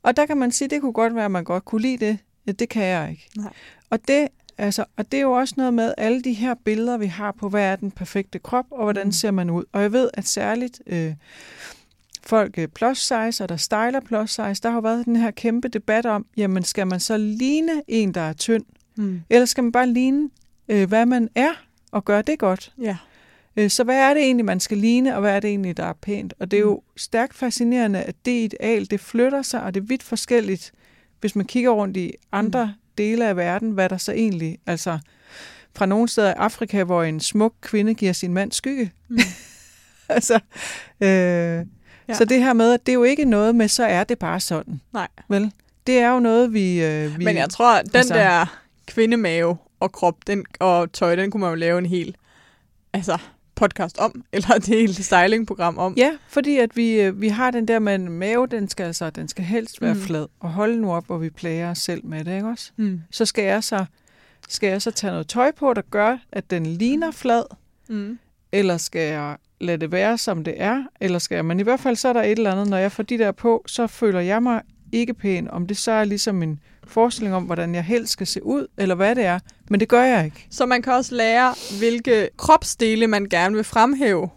[0.04, 2.18] Og der kan man sige, det kunne godt være, at man godt kunne lide det.
[2.48, 3.30] Ja, det kan jeg ikke.
[3.38, 3.54] Nej.
[3.90, 7.06] Og det, altså, og det er jo også noget med alle de her billeder, vi
[7.08, 9.12] har på, hvad er den perfekte krop, og hvordan Mm.
[9.12, 9.64] ser man ud.
[9.72, 11.14] Og jeg ved, at særligt øh,
[12.26, 15.32] folk øh, plus size, og der styler plus size, der har jo været den her
[15.32, 18.66] kæmpe debat om, jamen skal man så ligne en, der er tynd,
[18.96, 19.22] Mm.
[19.30, 20.30] eller skal man bare ligne,
[20.70, 21.52] øh, hvad man er,
[21.92, 22.74] og gøre det godt?
[22.82, 22.98] Ja.
[23.58, 25.86] Øh, Så hvad er det egentlig, man skal ligne, og hvad er det egentlig, der
[25.86, 26.34] er pænt?
[26.40, 29.86] Og det er jo stærkt fascinerende, at det ideal, det flytter sig, og det er
[29.86, 30.72] vidt forskelligt,
[31.20, 32.72] hvis man kigger rundt i andre mm.
[32.98, 35.00] dele af verden, hvad der så egentlig, altså
[35.76, 38.92] fra nogle steder i Afrika, hvor en smuk kvinde giver sin mand skygge.
[39.10, 39.18] Mm.
[40.10, 40.40] altså,
[41.02, 41.66] øh,
[42.08, 42.14] ja.
[42.14, 44.40] Så det her med, at det er jo ikke noget med, så er det bare
[44.40, 44.82] sådan.
[44.94, 45.08] Nej.
[45.30, 45.52] Vel?
[45.88, 46.84] Det er jo noget, vi...
[46.84, 51.16] Øh, vi Men jeg tror, at den altså- der kvindemave og krop den, og tøj,
[51.16, 52.16] den kunne man jo lave en hel
[52.94, 53.18] altså,
[53.56, 55.94] podcast om, eller et helt stylingprogram om.
[55.98, 59.10] Ja, fordi at vi, øh, vi har den der med en mave, den skal altså,
[59.10, 60.00] den skal helst være Mm.
[60.00, 60.06] mm.
[60.06, 60.26] flad.
[60.40, 62.72] Og holde nu op, hvor vi plager os selv med det, ikke også?
[62.78, 63.02] Mm.
[63.12, 63.86] Så skal jeg så,
[64.50, 67.44] skal jeg så tage noget tøj på, der gør, at den ligner flad,
[67.90, 68.20] Mm.
[68.52, 71.80] eller skal jeg lade det være, som det er, eller skal jeg, men i hvert
[71.80, 74.20] fald så er der et eller andet, når jeg får de der på, så føler
[74.20, 74.62] jeg mig
[74.92, 78.46] ikke pæn, om det så er ligesom en forestilling om, hvordan jeg helst skal se
[78.46, 79.40] ud, eller hvad det er,
[79.70, 80.48] men det gør jeg ikke.
[80.50, 84.30] Så man kan også lære, hvilke kropsdele man gerne vil fremhæve,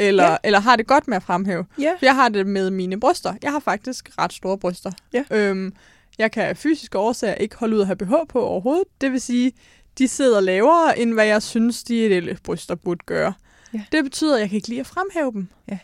[0.00, 0.36] eller, ja.
[0.44, 1.64] Eller har det godt med at fremhæve.
[1.78, 1.92] Ja.
[1.98, 3.34] For jeg har det med mine bryster.
[3.42, 4.90] Jeg har faktisk ret store bryster.
[5.12, 5.24] Ja.
[5.30, 5.72] Øhm,
[6.18, 8.84] jeg kan af fysiske årsager ikke holde ud at have BH på overhovedet.
[9.00, 9.52] Det vil sige,
[9.98, 13.32] de sidder lavere, end hvad jeg synes, de ideelle bryster burde gøre.
[13.74, 13.84] Ja.
[13.92, 15.48] Det betyder, at jeg kan ikke lide at fremhæve dem.
[15.68, 15.78] Ja.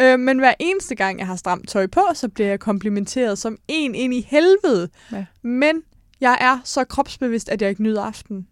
[0.00, 3.58] Øh, men hver eneste gang, jeg har stramt tøj på, så bliver jeg komplimenteret som
[3.68, 4.88] en ind i helvede.
[5.12, 5.24] Ja.
[5.42, 5.82] Men
[6.20, 8.46] jeg er så kropsbevidst, at jeg ikke nyder aftenen.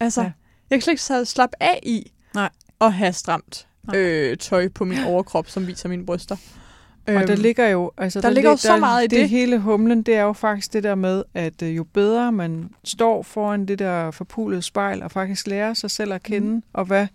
[0.00, 0.32] Altså, ja.
[0.70, 2.50] Jeg kan slet ikke slappe af i Nej.
[2.80, 3.66] at have stramt.
[3.94, 6.36] øh, tøj på min overkrop, som viser mine bryster.
[7.06, 9.18] Og der Øhm, ligger jo, altså der ligger jo så meget i det.
[9.18, 9.28] det.
[9.28, 13.22] hele humlen, det er jo faktisk det der med, at øh, jo bedre man står
[13.22, 16.62] foran det der forpulede spejl, og faktisk lærer sig selv at kende, mm.
[16.72, 17.06] og hvad,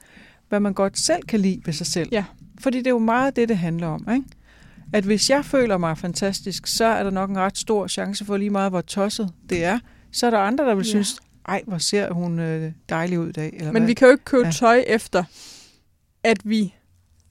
[0.50, 2.10] hvad man godt selv kan lide ved sig selv.
[2.12, 2.26] Ja.
[2.60, 4.24] Fordi det er jo meget det, det handler om, ikke?
[4.94, 8.38] At hvis jeg føler mig fantastisk, så er der nok en ret stor chance for
[8.38, 9.80] lige meget, hvor tosset det er.
[10.12, 10.90] Så er der andre, der vil Ja.
[10.90, 13.54] synes, ej, hvor ser hun øh, dejlig ud i dag.
[13.54, 13.88] Eller Men hvad?
[13.88, 14.52] vi kan jo ikke købe ja.
[14.52, 15.24] Tøj efter,
[16.24, 16.74] at vi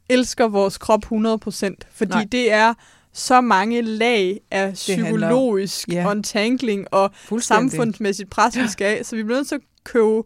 [0.08, 1.74] elsker vores krop 100%.
[1.90, 2.26] Fordi Nej.
[2.32, 2.74] Det er
[3.12, 6.10] så mange lag af handler- psykologisk Ja.
[6.10, 7.10] untangling og
[7.40, 9.06] samfundsmæssigt pres, vi skal af.
[9.06, 10.22] Så vi bliver nødt til at købe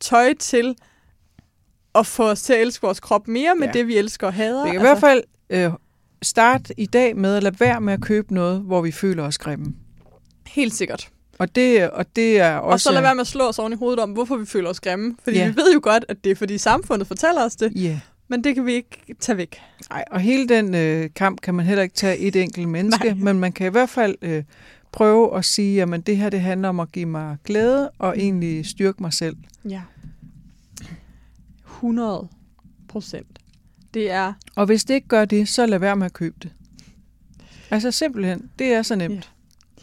[0.00, 0.74] tøj til
[1.94, 3.72] at få os til at elske vores krop mere med Ja.
[3.72, 4.64] det, vi elsker og hader.
[4.64, 5.70] Vi kan i hvert fald øh,
[6.22, 9.38] starte i dag med at lade være med at købe noget, hvor vi føler os
[9.38, 9.74] grimme.
[10.46, 11.08] Helt sikkert.
[11.38, 12.72] Og det, og det er også...
[12.72, 14.70] Og så lad være med at slå os oven i hovedet om, hvorfor vi føler
[14.70, 15.16] os grimme.
[15.24, 15.48] Fordi Ja.
[15.48, 18.00] vi ved jo godt, at det er fordi samfundet fortæller os det, Ja.
[18.28, 19.60] men det kan vi ikke tage væk.
[19.90, 23.14] Nej, og hele den øh, kamp kan man heller ikke tage et enkelt menneske, Nej.
[23.14, 24.42] men man kan i hvert fald øh,
[24.92, 28.66] prøve at sige, at det her det handler om at give mig glæde og egentlig
[28.66, 29.36] styrke mig selv.
[29.68, 29.80] Ja.
[31.82, 32.28] 100
[32.88, 33.38] procent.
[33.94, 34.32] Det er...
[34.56, 36.52] Og hvis det ikke gør det, så lad være med at købe det.
[37.70, 39.14] Altså simpelthen, det er så nemt.
[39.78, 39.82] Ja.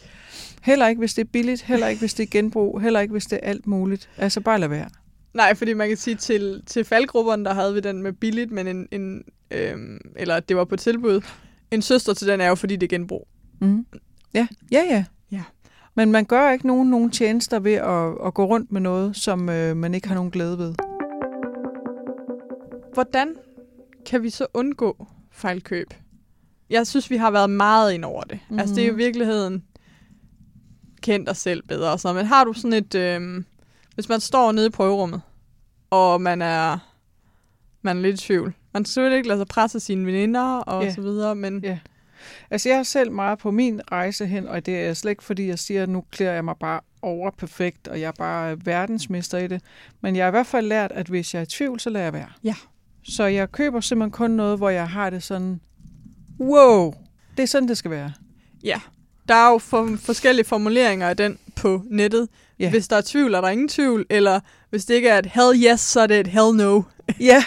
[0.62, 3.26] Heller ikke, hvis det er billigt, heller ikke, hvis det er genbrug, heller ikke, hvis
[3.26, 4.10] det er alt muligt.
[4.16, 4.88] Altså bare lad være.
[5.34, 8.66] Nej, fordi man kan sige, til, til faldgrupperne, der havde vi den med billigt, men
[8.66, 11.20] en, en øhm, eller det var på tilbud.
[11.70, 13.28] En søster til den er jo, fordi det er genbrug.
[13.60, 13.86] Mm.
[14.34, 15.04] Ja, ja, ja.
[15.32, 15.42] Ja.
[15.94, 19.48] Men man gør ikke nogen, nogen tjenester ved at, at gå rundt med noget, som
[19.48, 20.74] øh, man ikke har nogen glæde ved.
[22.94, 23.34] Hvordan
[24.06, 25.94] kan vi så undgå fejlkøb?
[26.70, 28.38] Jeg synes, vi har været meget ind over det.
[28.42, 28.58] Mm-hmm.
[28.58, 29.64] Altså, det er jo i virkeligheden
[31.02, 31.92] kendt dig selv bedre.
[31.92, 32.12] og Så.
[32.12, 32.94] Men har du sådan et...
[32.94, 33.44] Øhm,
[33.94, 35.20] hvis man står nede i prøverummet,
[35.90, 36.78] og man er,
[37.82, 38.54] man er lidt i tvivl.
[38.72, 40.94] Man skal selvfølgelig ikke lade sig presse sine veninder og Ja.
[40.94, 41.78] så videre, men Ja.
[42.50, 45.46] Altså, jeg er selv meget på min rejse hen, og det er slet ikke, fordi
[45.46, 49.38] jeg siger, at nu klæder jeg mig bare over perfekt, og jeg er bare verdensmester
[49.38, 49.62] i det.
[50.00, 52.04] Men jeg har i hvert fald lært, at hvis jeg er i tvivl, så lader
[52.04, 52.28] jeg være.
[52.44, 52.54] Ja.
[53.04, 55.60] Så jeg køber simpelthen kun noget, hvor jeg har det sådan,
[56.40, 56.94] wow,
[57.36, 58.12] det er sådan, det skal være.
[58.64, 58.80] ja.
[59.28, 62.28] Der er jo for, forskellige formuleringer af den på nettet.
[62.58, 62.70] Ja.
[62.70, 64.06] Hvis der er tvivl, er der ingen tvivl.
[64.10, 64.40] Eller
[64.70, 66.82] hvis det ikke er et hell yes, så er det et hell no.
[67.20, 67.44] Ja,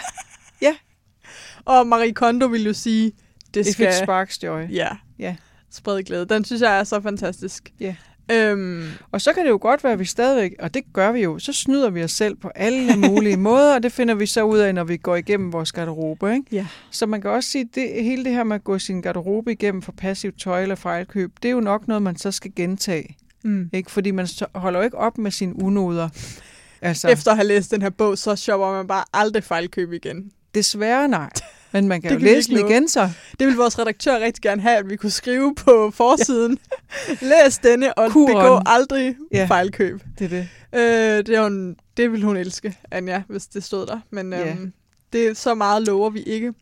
[1.65, 3.11] Og Marie Kondo vil jo sige,
[3.53, 3.87] det if skal...
[3.87, 4.61] it sparks joy.
[4.69, 4.89] Ja.
[5.19, 5.35] Ja.
[5.71, 6.25] Spred glæde.
[6.25, 7.73] Den synes jeg er så fantastisk.
[7.79, 7.95] Ja.
[8.31, 11.19] Øhm, Og så kan det jo godt være, at vi stadigvæk, og det gør vi
[11.23, 14.43] jo, så snyder vi os selv på alle mulige måder, og det finder vi så
[14.43, 16.33] ud af, når vi går igennem vores garderobe.
[16.33, 16.45] Ikke?
[16.51, 16.67] Ja.
[16.91, 19.51] Så man kan også sige, at det, hele det her med at gå sin garderobe
[19.51, 23.17] igennem for passivt tøj eller fejlkøb, det er jo nok noget, man så skal gentage.
[23.43, 23.69] mm.
[23.73, 23.91] Ikke?
[23.91, 26.09] Fordi man holder jo ikke op med sine unoder.
[26.81, 30.31] Altså, Efter at have læst den her bog, så shopper man bare aldrig fejlkøb igen.
[30.55, 31.29] desværre nej.
[31.73, 33.09] Men man kan Det jo kan læse den igen så.
[33.39, 36.57] Det vil vores redaktør rigtig gerne have, at vi kunne skrive på forsiden.
[37.21, 38.35] Læs denne og Kuren.
[38.35, 39.45] begå aldrig Ja.
[39.45, 40.01] fejlkøb.
[40.19, 40.47] Det er det.
[40.75, 43.99] Øh, det, er en, det vil hun elske, Anja, hvis det stod der.
[44.11, 44.49] Men Ja.
[44.51, 44.73] øhm,
[45.13, 46.53] det er så meget lover vi ikke.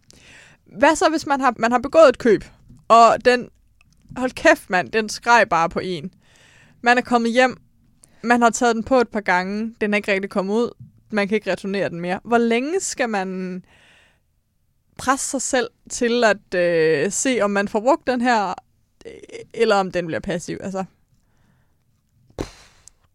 [0.78, 2.44] Hvad så, hvis man har, man har begået et køb,
[2.88, 3.50] og den,
[4.18, 6.12] hold kæft mand, den skreg bare på en.
[6.82, 7.58] Man er kommet hjem,
[8.24, 10.70] man har taget den på et par gange, den er ikke rigtig kommet ud,
[11.12, 12.20] man kan ikke returnere den mere.
[12.24, 13.64] Hvor længe skal man
[15.02, 18.54] presse sig selv til at øh, se, om man får brugt den her,
[19.06, 19.12] øh,
[19.54, 20.58] eller om den bliver passiv?
[20.62, 20.84] Altså,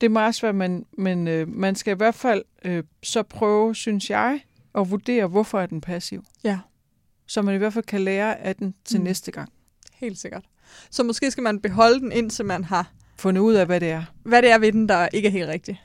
[0.01, 3.75] Det er meget svært, men, men øh, man skal i hvert fald øh, så prøve,
[3.75, 4.41] synes jeg,
[4.75, 6.25] at vurdere, hvorfor er den passiv.
[6.45, 6.59] Ja.
[7.27, 9.05] Så man i hvert fald kan lære af den til Mm.
[9.05, 9.53] næste gang.
[9.93, 10.45] Helt sikkert.
[10.91, 14.05] Så måske skal man beholde den, indtil man har, Fundet ud af, hvad det er.
[14.23, 15.79] hvad det er ved den, der ikke er helt rigtigt.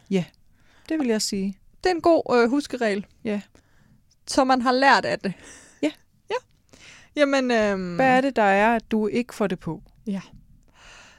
[0.89, 1.57] Det vil jeg sige.
[1.83, 3.05] Det er en god øh, huskeregel.
[3.23, 3.41] Ja.
[4.27, 5.33] Så man har lært af det.
[7.15, 7.21] Ja.
[7.21, 7.21] Ja.
[7.21, 9.81] Jamen, øhm, Hvad er det, der er, at du ikke får det på?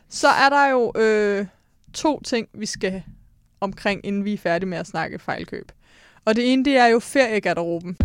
[0.08, 1.46] så er der jo øh,
[1.94, 3.02] to ting, vi skal
[3.60, 5.72] omkring, inden vi er færdige med at snakke fejlkøb.
[6.24, 7.96] Og det ene, det er jo feriegarderoben.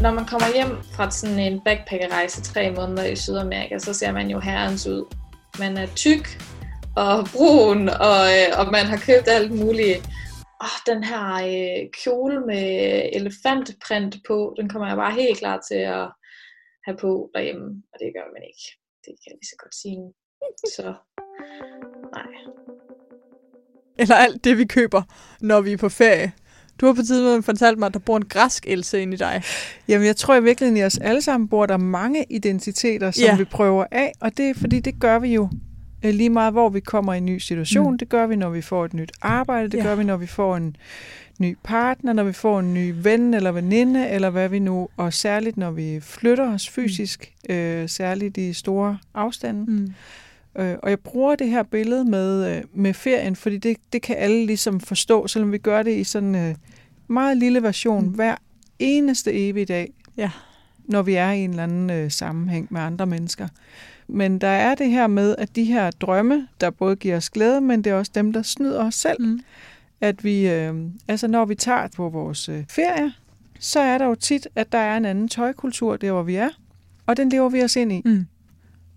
[0.00, 4.30] Når man kommer hjem fra sådan en backpackerrejse tre måneder i Sydamerika, så ser man
[4.30, 5.14] jo herrens ud.
[5.58, 6.42] Man er tyk
[6.96, 10.08] og brun, og, øh, og man har købt alt muligt.
[10.60, 12.64] Oh, den her øh, kjole med
[13.12, 16.08] elefantprint på, den kommer jeg bare helt klar til at
[16.86, 18.64] have på derhjemme, og det gør man ikke.
[19.04, 20.02] Det kan jeg lige så godt sige.
[20.76, 20.94] Så
[22.16, 22.28] nej.
[23.98, 25.02] Eller alt det, vi køber,
[25.40, 26.32] når vi er på ferie.
[26.80, 29.42] Du har på tidspunkt fortalt mig, at der bor en græsk else inde i dig.
[29.88, 33.24] Jamen, jeg tror i virkeligheden, at i os alle sammen bor der mange identiteter, som
[33.24, 33.36] Ja.
[33.36, 35.48] vi prøver af, og det er fordi, det gør vi jo
[36.02, 37.90] Lige meget, hvor vi kommer i en ny situation.
[37.92, 37.98] Mm.
[37.98, 39.68] Det gør vi, når vi får et nyt arbejde.
[39.68, 39.82] Det Ja.
[39.82, 40.76] gør vi, når vi får en
[41.38, 44.88] ny partner, når vi får en ny ven eller veninde, eller hvad vi nu.
[44.96, 49.64] Og særligt, når vi flytter os fysisk, øh, særligt i store afstande.
[49.70, 49.92] Mm.
[50.62, 54.16] Øh, og jeg bruger det her billede med, øh, med ferien, fordi det, det kan
[54.16, 56.54] alle ligesom forstå, selvom vi gør det i sådan en øh,
[57.08, 58.10] meget lille version Mm.
[58.10, 58.34] hver
[58.78, 60.30] eneste evige dag, Ja.
[60.84, 63.48] når vi er i en eller anden øh, sammenhæng med andre mennesker.
[64.08, 67.60] Men der er det her med, at de her drømme, der både giver os glæde,
[67.60, 69.22] men det er også dem, der snyder os selv.
[69.22, 69.40] Mm.
[70.00, 70.74] At vi, øh,
[71.08, 73.12] altså når vi tager på vores øh, ferie,
[73.60, 76.48] så er der jo tit, at der er en anden tøjkultur der, hvor vi er,
[77.06, 78.02] og den lever vi os ind i.
[78.04, 78.26] Mm.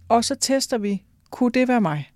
[0.10, 2.12] Og så tester vi, kunne det være mig?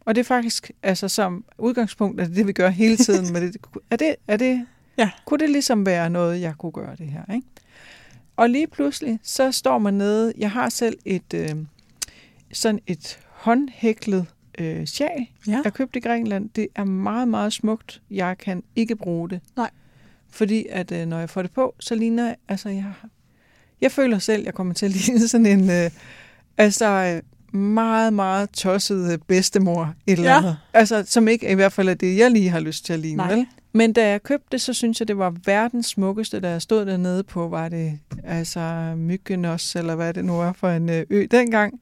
[0.00, 3.32] Og det er faktisk, altså som udgangspunkt, er det det, vi gør hele tiden.
[3.32, 3.56] med det.
[3.90, 4.66] Er det, er det,
[4.98, 5.10] Ja.
[5.24, 7.34] Kunne det ligesom være noget, jeg kunne gøre det her?
[7.34, 7.46] Ikke?
[8.36, 11.50] Og lige pludselig, så står man nede, jeg har selv et, øh,
[12.54, 14.26] sådan et håndhæklet
[14.58, 15.60] øh, sjal, Ja.
[15.64, 16.50] jeg købte i Grækenland.
[16.56, 18.02] Det er meget, meget smukt.
[18.10, 19.40] Jeg kan ikke bruge det.
[19.56, 19.70] Nej.
[20.30, 22.92] Fordi at øh, når jeg får det på, så ligner jeg, altså jeg,
[23.80, 25.90] jeg føler selv, jeg kommer til at ligne sådan en, øh,
[26.58, 27.20] altså
[27.52, 30.38] meget, meget tosset øh, bedstemor et eller Ja.
[30.38, 30.56] andet.
[30.72, 33.16] Altså, som ikke i hvert fald er det, jeg lige har lyst til at ligne,
[33.16, 33.34] Nej.
[33.34, 33.46] vel?
[33.72, 36.86] Men da jeg købte det, så synes jeg, det var verdens smukkeste, da jeg stod
[36.86, 41.26] dernede på, var det altså Mykonos, eller hvad det nu var for en øh, ø
[41.30, 41.80] dengang.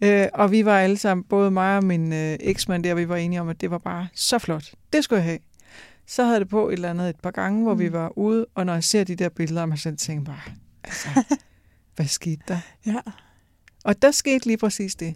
[0.00, 3.16] Øh, og vi var alle sammen, både mig og min øh, eksmand der, vi var
[3.16, 4.64] enige om, at det var bare så flot.
[4.92, 5.38] Det skulle jeg have.
[6.06, 7.80] Så havde det på et eller andet et par gange, hvor mm.
[7.80, 10.40] vi var ude, og når jeg ser de der billeder, man selv tænker bare,
[10.84, 11.08] altså,
[11.96, 12.58] hvad skete der?
[12.86, 12.96] Ja.
[13.84, 15.14] Og der skete lige præcis det.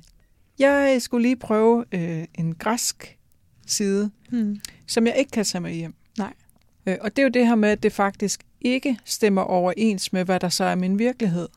[0.58, 3.18] Jeg skulle lige prøve øh, en græsk
[3.66, 4.60] side, Mm.
[4.86, 5.94] som jeg ikke kan tage med hjem.
[6.18, 6.32] Nej.
[6.86, 10.24] Øh, og det er jo det her med, at det faktisk ikke stemmer overens med,
[10.24, 11.48] hvad der så er min virkelighed.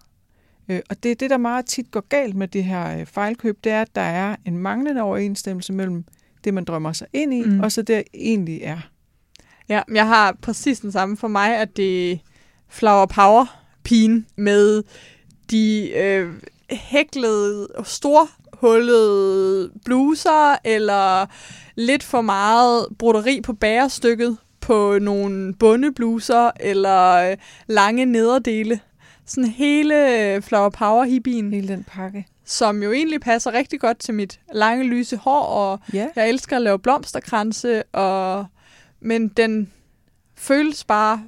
[0.70, 3.58] Øh, og det er det, der meget tit går galt med det her øh, fejlkøb,
[3.64, 6.06] det er, at der er en manglende overensstemmelse mellem
[6.44, 7.60] det, man drømmer sig ind i, Mm.
[7.60, 8.78] og så det egentlig er.
[9.70, 12.18] Ja, jeg har præcis den samme for mig, at det er
[12.70, 13.46] Flower Power
[13.84, 14.84] pigen med
[15.52, 16.34] de øh,
[16.70, 21.26] hæklede, storhullede bluser, eller
[21.76, 27.38] lidt for meget broderi på bærestykket på nogle bundebluser, eller øh,
[27.68, 28.80] lange nederdele.
[29.26, 32.28] Sådan hele øh, Flower Power hippien, Hele den pakke.
[32.46, 36.08] som jo egentlig passer rigtig godt til mit lange lyse hår, og Ja.
[36.16, 38.46] jeg elsker at lave blomsterkranse, og...
[39.02, 39.72] men den
[40.36, 41.24] føles bare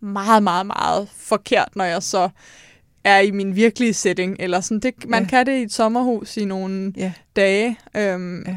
[0.00, 2.28] meget, meget, meget forkert, når jeg så
[3.04, 4.36] er i min virkelige setting.
[4.38, 4.80] Eller sådan.
[4.80, 5.28] Det, man Ja.
[5.28, 7.12] kan det i et sommerhus i nogle Ja.
[7.36, 7.78] dage.
[7.96, 8.56] Øhm, Ja.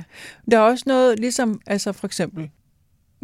[0.52, 2.50] Der er også noget, ligesom, altså for eksempel,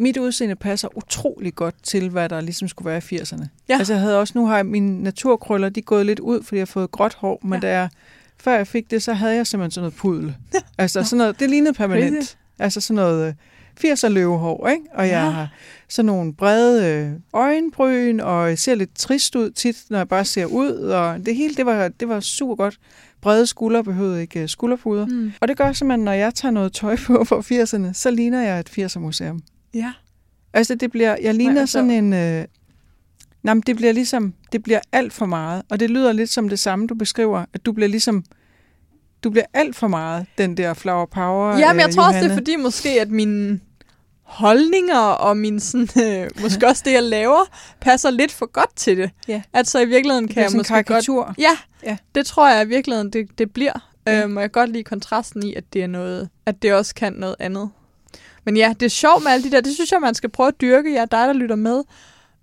[0.00, 3.46] mit udseende passer utrolig godt til, hvad der ligesom skulle være i 80'erne.
[3.68, 3.78] Ja.
[3.78, 6.56] Altså jeg havde også, nu har jeg mine naturkrøller, de er gået lidt ud, fordi
[6.56, 7.68] jeg har fået gråt hår, men Ja.
[7.68, 7.74] ja.
[7.74, 7.88] da jeg,
[8.40, 10.34] før jeg fik det, så havde jeg simpelthen sådan noget pudel.
[10.78, 12.16] Altså sådan noget, det lignede permanent.
[12.16, 12.34] Crazy.
[12.58, 13.26] Altså sådan noget
[13.84, 14.82] øh, 80'er løvehår, ikke?
[14.94, 15.30] Og jeg Ja.
[15.30, 15.48] har
[15.88, 20.24] sådan nogle brede øh, øjenbryn, og jeg ser lidt trist ud tit, når jeg bare
[20.24, 22.78] ser ud, og det hele, det var, det var super godt.
[23.20, 25.06] Brede skuldre behøvede ikke øh, skulderpuder.
[25.06, 25.32] mm.
[25.40, 28.60] Og det gør simpelthen, når jeg tager noget tøj på fra 80'erne, så ligner jeg
[28.60, 29.42] et 80'er-museum.
[29.74, 29.92] Ja.
[30.52, 32.12] Altså, det bliver, jeg ligner Nej, sådan en...
[32.12, 32.44] Øh,
[33.42, 35.62] nej, men det bliver ligesom, det bliver alt for meget.
[35.70, 38.24] Og det lyder lidt som det samme, du beskriver, at du bliver ligesom,
[39.24, 42.14] du bliver alt for meget, den der flower power, Ja, men jeg øh, tror også,
[42.18, 42.40] det er Johanne.
[42.40, 43.60] fordi måske, at mine
[44.22, 47.44] holdninger og min sådan, øh, måske også det, jeg laver,
[47.80, 49.10] passer lidt for godt til det.
[49.28, 49.42] Ja.
[49.52, 51.34] At så i virkeligheden kan jeg måske godt karikatur.
[51.38, 51.56] Ja,
[51.86, 51.96] Ja.
[52.14, 53.92] det tror jeg i virkeligheden, det, det bliver.
[54.06, 54.22] Ja.
[54.24, 56.94] Øhm, og jeg kan godt lide kontrasten i, at det er noget, at det også
[56.94, 57.70] kan noget andet.
[58.44, 60.48] Men ja, det er sjovt med alle de der, det synes jeg, man skal prøve
[60.48, 60.96] at dyrke.
[60.96, 61.82] Er dig, der lytter med.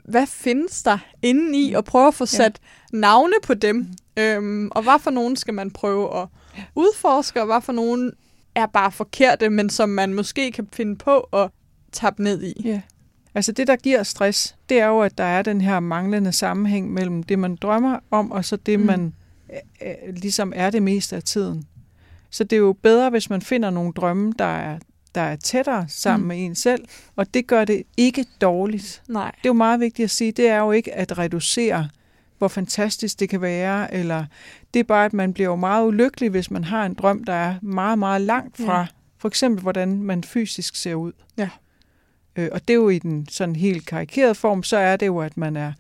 [0.06, 2.60] Hvad findes der inde i, og prøve at få sat
[2.94, 2.98] ja.
[2.98, 3.88] navne på dem?
[4.20, 6.28] Øhm, og hvad for nogen skal man prøve at
[6.76, 8.12] udforske, og hvad for nogen
[8.56, 11.50] er bare forkerte, men som man måske kan finde på at
[11.92, 12.62] tabe ned i.
[12.66, 12.82] Ja.
[13.36, 16.94] Altså det, der giver stress, det er jo, at der er den her manglende sammenhæng
[16.94, 18.84] mellem det, man drømmer om, og så det, Mm.
[18.84, 18.88] mm.
[18.88, 19.14] man
[19.54, 21.64] øh, øh, ligesom er det meste af tiden.
[22.30, 24.80] Så det er jo bedre, hvis man finder nogle drømme, der er,
[25.18, 26.24] der er tættere sammen Mm.
[26.24, 26.28] mm.
[26.28, 29.02] med en selv, og det gør det ikke dårligt.
[29.10, 29.32] Nej.
[29.32, 31.90] Det er jo meget vigtigt at sige, det er jo ikke at reducere,
[32.38, 34.26] hvor fantastisk det kan være, eller
[34.74, 37.34] det er bare, at man bliver jo meget ulykkelig, hvis man har en drøm, der
[37.34, 38.86] er meget, meget langt fra, Ja.
[39.18, 41.12] for eksempel, hvordan man fysisk ser ud.
[41.38, 41.50] Ja.
[42.36, 45.20] Øh, og det er jo i den sådan helt karikerede form, så er det jo,
[45.20, 45.74] at man er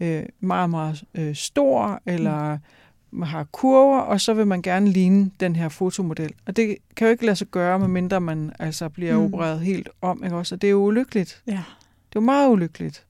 [0.00, 2.58] øh, meget, meget øh, stor, eller man
[3.22, 6.32] har kurver, og så vil man gerne ligne den her fotomodel.
[6.46, 9.24] Og det kan jo ikke lade sig gøre, medmindre man altså bliver Mm.
[9.24, 10.24] opereret helt om.
[10.24, 10.54] Ikke også?
[10.54, 11.42] Og det er jo ulykkeligt.
[11.46, 11.52] Ja.
[11.52, 11.62] Det er
[12.16, 13.04] jo meget ulykkeligt.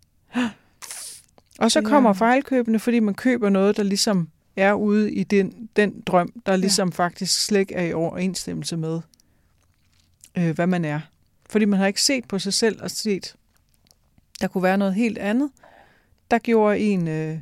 [1.59, 1.89] Og så Ja.
[1.89, 6.57] kommer fejlkøbene, fordi man køber noget, der ligesom er ude i den, den drøm, der
[6.57, 6.95] ligesom ja.
[6.95, 9.01] faktisk slet ikke er i overensstemmelse med
[10.39, 11.01] øh, hvad man er.
[11.51, 13.35] Fordi man har ikke set på sig selv og set,
[14.41, 15.51] der kunne være noget helt andet,
[16.31, 17.39] der gjorde en øh,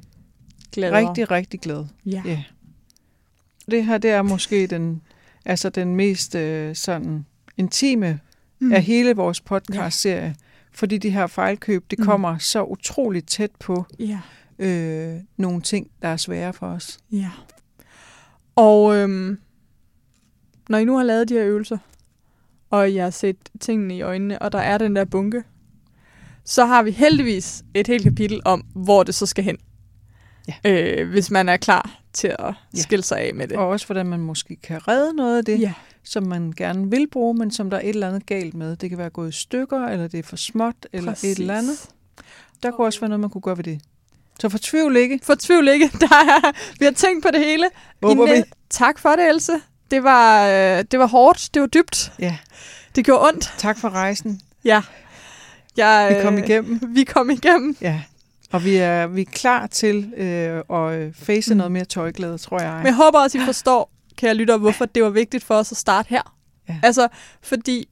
[0.73, 1.09] Glæder.
[1.09, 1.85] rigtig, rigtig glad.
[2.07, 2.23] Ja.
[2.27, 2.45] Ja.
[3.71, 5.03] Det her, det er måske den,
[5.45, 8.21] altså den mest øh, sådan intime
[8.59, 8.73] mm.
[8.73, 10.37] af hele vores podcast-serie.
[10.73, 12.05] Fordi de her fejlkøb, det Mm.
[12.05, 14.19] kommer så utroligt tæt på Ja.
[14.59, 16.99] øh, nogle ting, der er svære for os.
[17.13, 17.31] Ja.
[18.57, 19.39] Og øhm,
[20.69, 21.79] når I nu har lavet de her øvelser,
[22.71, 25.43] og jeg har set tingene i øjnene, og der er den der bunke,
[26.45, 29.57] så har vi heldigvis et helt kapitel om, hvor det så skal hen.
[30.49, 30.55] Ja.
[30.71, 32.81] Øh, hvis man er klar til at Ja.
[32.83, 33.57] skille sig af med det.
[33.57, 35.73] Og også hvordan man måske kan redde noget af det, ja.
[36.05, 38.77] som man gerne vil bruge, men som der er et eller andet galt med.
[38.77, 41.33] Det kan være gået i stykker, eller det er for småt, eller Præcis.
[41.33, 41.77] et eller andet.
[42.63, 43.81] Der kunne også være noget, man kunne gøre ved det.
[44.41, 45.21] Så fortvivl ikke.
[45.23, 45.91] Fortvivl ikke.
[46.01, 47.65] Der er, vi har tænkt på det hele.
[48.03, 48.43] Håber vi.
[48.71, 49.53] Tak for det, Else.
[49.91, 51.49] Det var, øh, det var hårdt.
[51.55, 52.13] Det var dybt.
[52.19, 52.37] Ja,
[52.97, 53.55] Det gjorde ondt.
[53.59, 54.41] tak for rejsen.
[54.65, 54.83] Ja.
[55.77, 56.81] Jeg, Vi kom øh, igennem.
[56.89, 57.77] Vi kom igennem.
[57.81, 58.01] Ja.
[58.53, 61.57] Og vi er, vi er klar til øh, at øh, face Mm.
[61.57, 62.77] noget mere tøjglæde, tror jeg.
[62.77, 65.79] Men jeg håber også, I forstår, kære lytter, hvorfor det var vigtigt for os at
[65.79, 66.37] starte her.
[66.69, 66.81] Ja.
[66.83, 67.09] Altså,
[67.43, 67.89] fordi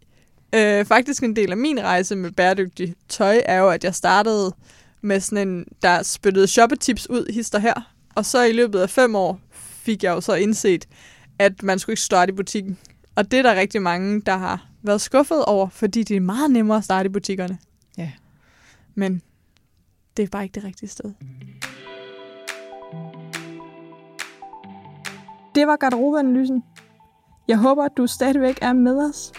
[0.54, 4.54] øh, faktisk en del af min rejse med bæredygtig tøj er jo, at jeg startede
[5.02, 7.92] med sådan en, der spyttede shoppetips ud, hister her.
[8.14, 10.84] Og så i løbet af fem år fik jeg jo så indset,
[11.38, 12.78] at man skulle ikke starte i butikken.
[13.14, 16.50] Og det er der rigtig mange, der har været skuffet over, fordi det er meget
[16.50, 17.58] nemmere at starte i butikkerne.
[17.98, 18.10] Ja.
[18.94, 19.22] Men
[20.16, 21.12] det er bare ikke det rigtige sted.
[25.54, 26.62] Det var garderobeanalysen.
[27.48, 29.32] Jeg håber, at du stadigvæk er med os.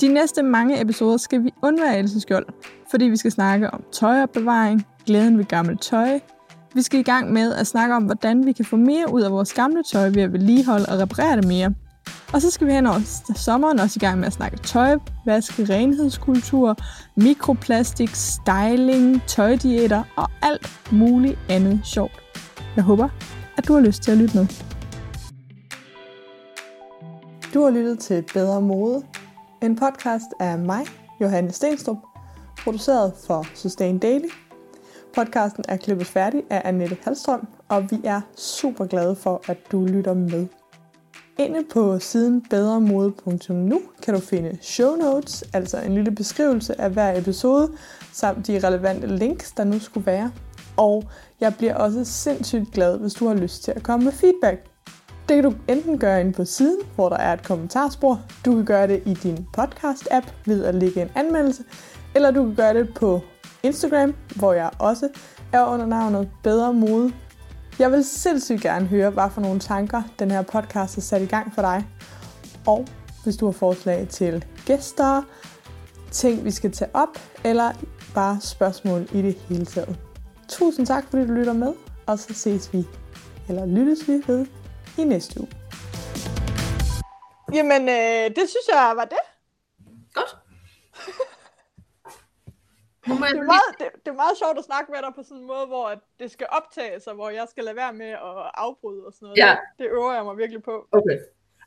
[0.00, 2.46] De næste mange episoder skal vi undvære Elsens Skjold,
[2.90, 6.20] fordi vi skal snakke om tøjopbevaring, glæden ved gammelt tøj.
[6.74, 9.30] Vi skal i gang med at snakke om, hvordan vi kan få mere ud af
[9.30, 11.74] vores gamle tøj ved at vedligeholde og reparere det mere.
[12.32, 14.96] Og så skal vi hen over sommeren også i gang med at snakke tøj,
[15.26, 16.76] vaske, renhedskultur,
[17.16, 22.22] mikroplastik, styling, tøjdieter og alt muligt andet sjovt.
[22.76, 23.08] Jeg håber,
[23.56, 24.46] at du har lyst til at lytte med.
[27.54, 29.02] Du har lyttet til Bedre Mode,
[29.62, 30.84] en podcast af mig,
[31.20, 31.96] Johanne Stenstrup,
[32.64, 34.28] produceret for Sustain Daily.
[35.14, 39.84] Podcasten er klippet færdig af Annette Halstrøm, og vi er super glade for, at du
[39.84, 40.46] lytter med.
[41.42, 47.18] Inde på siden bedremode.nu kan du finde show notes, altså en lille beskrivelse af hver
[47.18, 47.72] episode,
[48.12, 50.32] samt de relevante links, der nu skulle være.
[50.76, 51.04] Og
[51.40, 54.66] jeg bliver også sindssygt glad, hvis du har lyst til at komme med feedback.
[55.28, 58.20] Det kan du enten gøre inde på siden, hvor der er et kommentarspor.
[58.44, 61.64] Du kan gøre det i din podcast-app ved at lægge en anmeldelse.
[62.14, 63.20] Eller du kan gøre det på
[63.62, 65.08] Instagram, hvor jeg også
[65.52, 67.12] er under navnet Bedre Mode.
[67.82, 71.26] Jeg vil sindssygt gerne høre, hvad for nogle tanker den her podcast har sat i
[71.26, 71.86] gang for dig.
[72.66, 72.86] Og
[73.24, 75.22] hvis du har forslag til gæster,
[76.10, 77.72] ting vi skal tage op, eller
[78.14, 79.98] bare spørgsmål i det hele taget.
[80.48, 81.72] Tusind tak, fordi du lytter med,
[82.06, 82.84] og så ses vi,
[83.48, 84.46] eller lyttes vi ved
[84.98, 85.48] i næste uge.
[87.54, 89.31] Jamen, øh, det synes jeg var det.
[93.06, 95.12] Nu må jeg Det er, meget, det, det er meget sjovt at snakke med dig
[95.16, 97.92] på sådan en måde, hvor at det skal optages, og hvor jeg skal lade være
[97.92, 99.38] med at afbryde og sådan noget.
[99.38, 99.50] Ja.
[99.50, 100.88] Det, det øver jeg mig virkelig på.
[100.92, 101.18] Okay.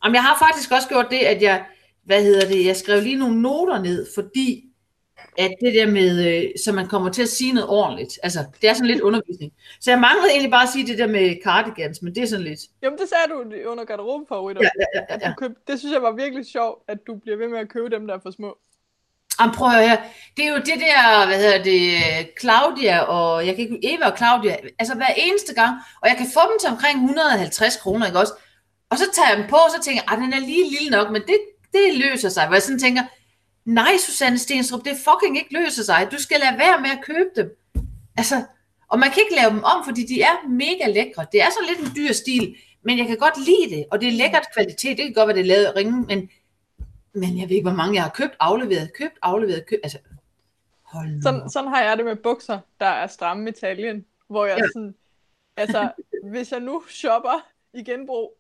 [0.03, 1.65] Jamen, jeg har faktisk også gjort det, at jeg,
[2.03, 4.63] hvad hedder det, jeg skrev lige nogle noter ned, fordi
[5.37, 8.69] at det der med, øh, så man kommer til at sige noget ordentligt, altså, det
[8.69, 9.53] er sådan lidt undervisning.
[9.81, 12.45] Så jeg manglede egentlig bare at sige det der med cardigans, men det er sådan
[12.45, 14.61] lidt, Jamen, det sagde du under garderobefavoritter.
[14.63, 15.29] ja, ja, ja, ja.
[15.29, 17.89] du køb, det synes jeg var virkelig sjovt, at du bliver ved med at købe
[17.89, 18.57] dem, der er for små.
[19.39, 19.97] Jamen, prøv at høre her.
[20.37, 22.01] Det er jo det der, hvad hedder det,
[22.41, 26.27] Claudia og, jeg kan ikke, Eva og Claudia, altså hver eneste gang, og jeg kan
[26.33, 28.33] få dem til omkring 150 kroner, ikke også?
[28.89, 31.11] Og så tager jeg dem på, og så tænker jeg, den er lige lille nok,
[31.11, 31.37] men det,
[31.73, 32.45] det løser sig.
[32.45, 33.03] Hvor jeg sådan tænker,
[33.65, 36.07] nej, Susanne Stenstrup, det fucking ikke løser sig.
[36.11, 37.49] Du skal lade være med at købe dem.
[38.17, 38.43] Altså,
[38.89, 41.25] og man kan ikke lave dem om, fordi de er mega lækre.
[41.31, 42.55] Det er sådan lidt en dyr stil,
[42.85, 44.97] men jeg kan godt lide det, og det er lækkert kvalitet.
[44.97, 46.29] Det kan godt være, det er lavet ringe, men,
[47.15, 49.79] men jeg ved ikke, hvor mange jeg har købt, afleveret, købt, afleveret, købt.
[49.83, 49.99] Altså,
[50.83, 51.21] hold nu.
[51.21, 54.67] Sådan, sådan har jeg det med bukser, der er stramme i taljen, hvor jeg Ja.
[54.73, 54.95] sådan,
[55.57, 55.91] altså,
[56.31, 58.37] hvis jeg nu shopper i genbrug,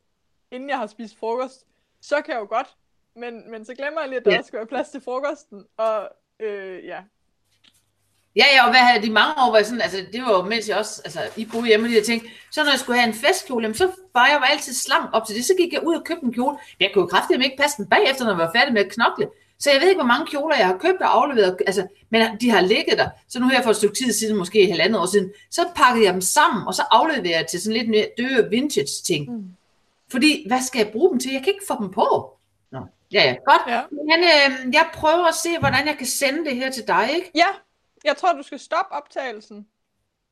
[0.51, 1.65] inden jeg har spist frokost,
[2.01, 2.75] så kan jeg jo godt,
[3.15, 4.37] men, men så glemmer jeg lige, at der Ja.
[4.37, 6.09] også skal være plads til frokosten, og
[6.39, 7.03] øh, ja,
[8.35, 10.69] Ja, ja, og hvad havde de mange år, jeg sådan, altså det var jo, mens
[10.69, 13.63] jeg også, altså I boede hjemme, og ting, så når jeg skulle have en festkjole,
[13.63, 16.03] jamen, så var jeg jo altid slank op til det, så gik jeg ud og
[16.03, 16.57] købte en kjole.
[16.79, 19.27] Jeg kunne jo kraftigt ikke passe den bagefter, når jeg var færdig med at knokle.
[19.59, 22.49] Så jeg ved ikke, hvor mange kjoler jeg har købt og afleveret, altså, men de
[22.49, 23.09] har ligget der.
[23.29, 26.05] Så nu her for et stykke tid siden, måske et halvandet år siden, så pakkede
[26.05, 29.31] jeg dem sammen, og så afleverede jeg til sådan lidt mere døde vintage ting.
[29.31, 29.43] Mm.
[30.11, 31.31] Fordi, hvad skal jeg bruge dem til?
[31.31, 32.37] Jeg kan ikke få dem på.
[32.71, 32.79] Nå,
[33.11, 33.35] Ja, ja.
[33.45, 33.61] Godt.
[33.67, 33.81] Ja.
[33.91, 37.31] Men øh, jeg prøver at se, hvordan jeg kan sende det her til dig, ikke?
[37.35, 37.45] Ja,
[38.05, 39.59] jeg tror, du skal stoppe optagelsen.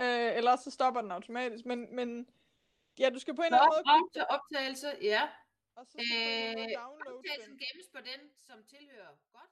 [0.01, 1.65] Øh, eller så stopper den automatisk.
[1.65, 2.09] Men, men
[2.99, 5.23] ja, du skal på en eller anden måde Op til optagelse, ja.
[5.75, 6.05] og så skal
[6.57, 7.59] du Øh, downloade optagelsen den.
[7.63, 9.13] gemmes på den, som tilhører.
[9.37, 9.51] Godt.